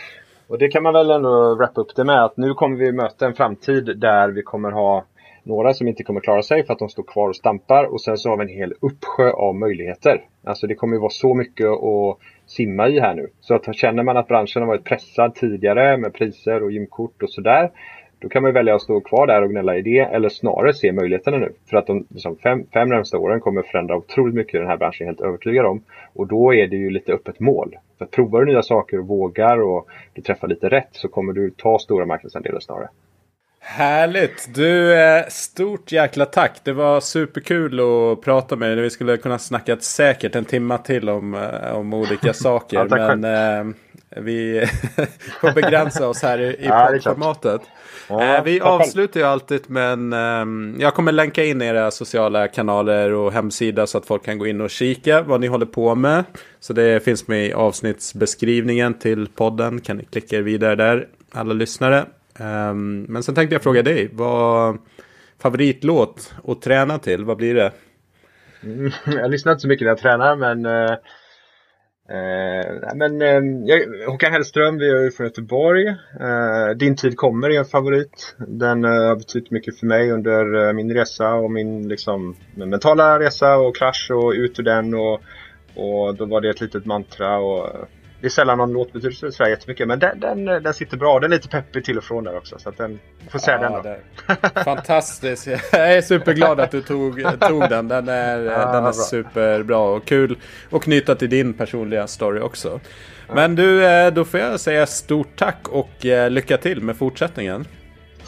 [0.47, 3.27] Och det kan man väl ändå wrappa upp det med att nu kommer vi möta
[3.27, 5.05] en framtid där vi kommer ha
[5.43, 8.19] några som inte kommer klara sig för att de står kvar och stampar och sen
[8.19, 10.25] så har vi en hel uppsjö av möjligheter.
[10.45, 13.29] Alltså det kommer ju vara så mycket att simma i här nu.
[13.41, 17.31] Så att känner man att branschen har varit pressad tidigare med priser och gymkort och
[17.31, 17.71] sådär
[18.23, 20.93] då kan man välja att stå kvar där och gnälla i det eller snarare se
[20.93, 21.53] möjligheterna nu.
[21.71, 24.77] För att de liksom, fem, fem närmsta åren kommer förändra otroligt mycket i den här
[24.77, 25.83] branschen, helt övertygad om.
[26.13, 27.77] Och då är det ju lite öppet mål.
[27.99, 31.33] För att provar du nya saker och vågar och du träffar lite rätt så kommer
[31.33, 32.89] du ta stora marknadsandelar snarare.
[33.61, 34.55] Härligt!
[34.55, 36.61] Du, eh, stort jäkla tack.
[36.65, 38.83] Det var superkul att prata med dig.
[38.83, 42.77] Vi skulle kunna snacka säkert en timma till om, eh, om olika saker.
[42.77, 43.75] ja, men
[44.17, 44.67] vi
[45.41, 47.63] får begränsa oss här i, i poddformatet.
[48.09, 50.13] Ja, vi avslutar ju alltid med en...
[50.13, 54.47] Um, jag kommer länka in era sociala kanaler och hemsida så att folk kan gå
[54.47, 56.25] in och kika vad ni håller på med.
[56.61, 59.81] Så det finns med i avsnittsbeskrivningen till podden.
[59.81, 62.05] Kan ni klicka er vidare där, alla lyssnare.
[62.39, 64.79] Um, men sen tänkte jag fråga dig, vad
[65.39, 67.73] favoritlåt att träna till, vad blir det?
[68.63, 70.97] Mm, jag lyssnar inte så mycket när jag tränar men uh,
[72.13, 75.89] Eh, men eh, jag, Håkan Hellström, vi är ju från Göteborg.
[76.21, 78.37] Eh, Din tid kommer är en favorit.
[78.39, 83.19] Den eh, har betytt mycket för mig under eh, min resa och min liksom, mentala
[83.19, 84.95] resa och krasch och ut ur den.
[84.95, 85.21] Och,
[85.75, 87.39] och då var det ett litet mantra.
[87.39, 87.85] Och, eh,
[88.23, 91.21] det är sällan någon låt betyder sådär jättemycket men den, den, den sitter bra.
[91.21, 92.59] Den är lite peppig till och från där också.
[92.59, 92.99] Så att den,
[93.31, 93.99] får säga ja, den
[94.55, 94.63] då.
[94.65, 95.47] Fantastiskt.
[95.47, 97.89] Jag är superglad att du tog, tog den.
[97.89, 100.39] Den är, ja, den är superbra och kul
[100.71, 102.81] att knyta till din personliga story också.
[103.35, 107.67] Men du, eh, då får jag säga stort tack och eh, lycka till med fortsättningen.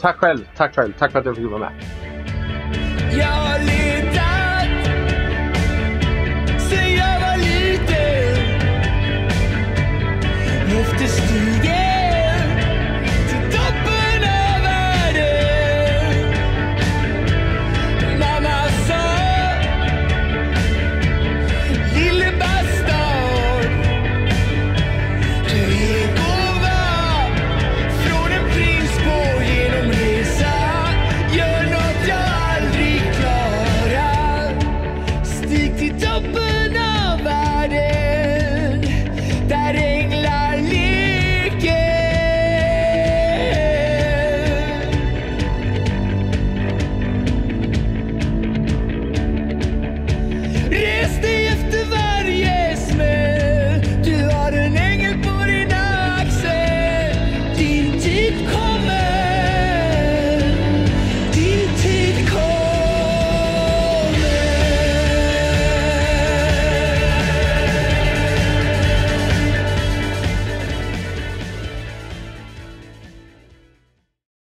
[0.01, 0.47] Tack själv.
[0.57, 0.93] Tack själv.
[0.99, 1.71] Tack för att jag fick vara med.
[10.67, 11.24] Move to